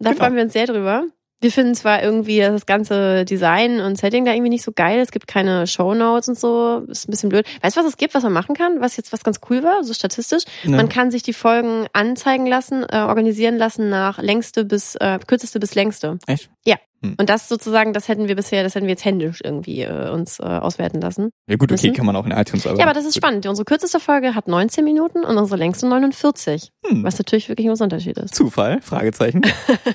da 0.00 0.10
genau. 0.10 0.20
freuen 0.20 0.34
wir 0.34 0.42
uns 0.42 0.52
sehr 0.52 0.66
drüber. 0.66 1.04
Wir 1.40 1.52
finden 1.52 1.74
zwar 1.74 2.02
irgendwie 2.02 2.38
das 2.40 2.64
ganze 2.64 3.24
Design 3.24 3.80
und 3.80 3.96
Setting 3.96 4.24
da 4.24 4.32
irgendwie 4.32 4.50
nicht 4.50 4.64
so 4.64 4.72
geil. 4.72 5.00
Es 5.00 5.10
gibt 5.10 5.26
keine 5.26 5.66
Show 5.66 5.94
Notes 5.94 6.28
und 6.28 6.38
so. 6.38 6.84
Ist 6.88 7.08
ein 7.08 7.10
bisschen 7.10 7.28
blöd. 7.28 7.46
Weißt 7.62 7.76
du, 7.76 7.80
was 7.80 7.88
es 7.88 7.96
gibt, 7.96 8.14
was 8.14 8.22
man 8.22 8.32
machen 8.32 8.54
kann? 8.54 8.80
Was 8.80 8.96
jetzt 8.96 9.12
was 9.12 9.22
ganz 9.22 9.40
cool 9.50 9.62
war, 9.62 9.84
so 9.84 9.92
statistisch? 9.92 10.44
Ja. 10.62 10.70
Man 10.70 10.88
kann 10.88 11.10
sich 11.10 11.22
die 11.22 11.34
Folgen 11.34 11.86
anzeigen 11.92 12.46
lassen, 12.46 12.84
äh, 12.88 12.98
organisieren 12.98 13.58
lassen 13.58 13.90
nach 13.90 14.18
längste 14.18 14.64
bis 14.64 14.94
äh, 14.96 15.18
kürzeste 15.26 15.60
bis 15.60 15.74
längste. 15.74 16.18
Echt? 16.26 16.48
Ja. 16.64 16.76
Hm. 17.02 17.14
Und 17.18 17.28
das 17.28 17.48
sozusagen, 17.48 17.92
das 17.92 18.08
hätten 18.08 18.28
wir 18.28 18.36
bisher, 18.36 18.62
das 18.62 18.74
hätten 18.74 18.86
wir 18.86 18.92
jetzt 18.92 19.04
händisch 19.04 19.40
irgendwie 19.44 19.82
äh, 19.82 20.10
uns 20.10 20.40
äh, 20.40 20.44
auswerten 20.44 21.00
lassen. 21.00 21.30
Ja 21.48 21.56
gut, 21.56 21.72
okay, 21.72 21.88
müssen. 21.88 21.96
kann 21.96 22.06
man 22.06 22.16
auch 22.16 22.26
in 22.26 22.32
iTunes. 22.32 22.66
Aber 22.66 22.78
ja, 22.78 22.84
aber 22.84 22.94
das 22.94 23.04
ist 23.04 23.14
gut. 23.14 23.22
spannend. 23.22 23.46
Unsere 23.46 23.64
kürzeste 23.64 24.00
Folge 24.00 24.34
hat 24.34 24.48
19 24.48 24.84
Minuten 24.84 25.24
und 25.24 25.36
unsere 25.36 25.58
längste 25.58 25.86
49. 25.86 26.70
Hm. 26.86 27.04
Was 27.04 27.18
natürlich 27.18 27.48
wirklich 27.48 27.68
ein 27.68 27.76
Unterschied 27.76 28.18
ist. 28.18 28.34
Zufall? 28.34 28.80
Fragezeichen. 28.82 29.42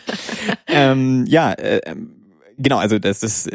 ähm, 0.67 1.25
ja, 1.27 1.51
äh, 1.53 1.81
ähm, 1.85 2.15
genau, 2.57 2.77
also 2.77 2.99
das 2.99 3.23
ist 3.23 3.49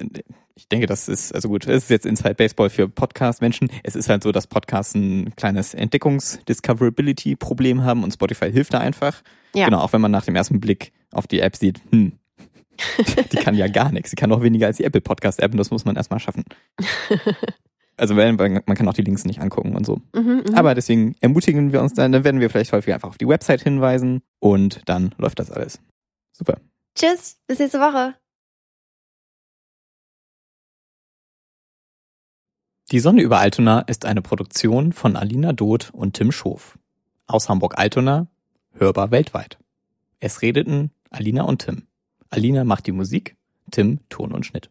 ich 0.59 0.69
denke, 0.69 0.87
das 0.87 1.09
ist, 1.09 1.35
also 1.35 1.49
gut, 1.49 1.67
es 1.67 1.85
ist 1.85 1.91
jetzt 1.91 2.07
Inside 2.07 2.35
Baseball 2.35 2.71
für 2.71 2.89
Podcast-Menschen. 2.89 3.71
Es 3.83 3.95
ist 3.95 4.09
halt 4.09 4.23
so, 4.23 4.33
dass 4.33 4.47
Podcasts 4.47 4.95
ein 4.95 5.37
kleines 5.37 5.75
Entdeckungs-Discoverability-Problem 5.75 7.85
haben 7.85 8.03
und 8.03 8.13
Spotify 8.13 8.51
hilft 8.51 8.73
da 8.73 8.79
einfach. 8.79 9.21
Ja. 9.55 9.67
Genau, 9.67 9.81
auch 9.81 9.93
wenn 9.93 10.01
man 10.01 10.11
nach 10.11 10.25
dem 10.25 10.35
ersten 10.35 10.59
Blick 10.59 10.95
auf 11.13 11.27
die 11.27 11.41
App 11.41 11.57
sieht, 11.57 11.83
hm, 11.91 12.13
die 13.33 13.37
kann 13.37 13.55
ja 13.55 13.69
gar 13.69 13.93
nichts. 13.93 14.11
Sie 14.11 14.17
kann 14.17 14.33
auch 14.33 14.43
weniger 14.43 14.67
als 14.67 14.77
die 14.77 14.85
Apple 14.85 15.01
Podcast 15.01 15.41
App 15.41 15.53
und 15.53 15.59
das 15.59 15.71
muss 15.71 15.85
man 15.85 15.97
erstmal 15.97 16.21
schaffen. 16.21 16.45
Also 17.99 18.15
man 18.15 18.37
kann 18.37 18.89
auch 18.89 18.93
die 18.93 19.03
Links 19.03 19.25
nicht 19.25 19.41
angucken 19.41 19.75
und 19.75 19.87
so. 19.87 20.03
Mhm, 20.15 20.43
mhm, 20.47 20.55
Aber 20.55 20.75
deswegen 20.75 21.17
ermutigen 21.21 21.73
wir 21.73 21.81
uns 21.81 21.95
dann, 21.95 22.13
dann 22.13 22.25
werden 22.25 22.41
wir 22.41 22.51
vielleicht 22.51 22.73
häufig 22.73 22.93
einfach 22.93 23.09
auf 23.09 23.17
die 23.17 23.27
Website 23.27 23.63
hinweisen 23.63 24.21
und 24.39 24.83
dann 24.85 25.15
läuft 25.17 25.39
das 25.39 25.51
alles. 25.51 25.81
Super. 26.33 26.59
Tschüss, 26.95 27.39
bis 27.47 27.59
nächste 27.59 27.81
Woche. 27.81 28.15
Die 32.93 33.01
Sonne 33.01 33.23
über 33.23 33.39
Altona 33.39 33.81
ist 33.81 34.05
eine 34.05 34.23
Produktion 34.23 34.93
von 34.93 35.17
Alina 35.17 35.53
Doth 35.53 35.91
und 35.93 36.15
Tim 36.15 36.31
Schof. 36.31 36.79
Aus 37.27 37.49
Hamburg-Altona, 37.49 38.29
hörbar 38.75 39.11
weltweit. 39.11 39.59
Es 40.21 40.43
redeten 40.43 40.93
Alina 41.11 41.43
und 41.43 41.63
Tim. 41.63 41.87
Alina 42.37 42.65
macht 42.65 42.87
die 42.87 42.93
Musik, 42.93 43.35
Tim 43.71 44.01
Ton 44.11 44.33
und 44.33 44.45
Schnitt. 44.45 44.69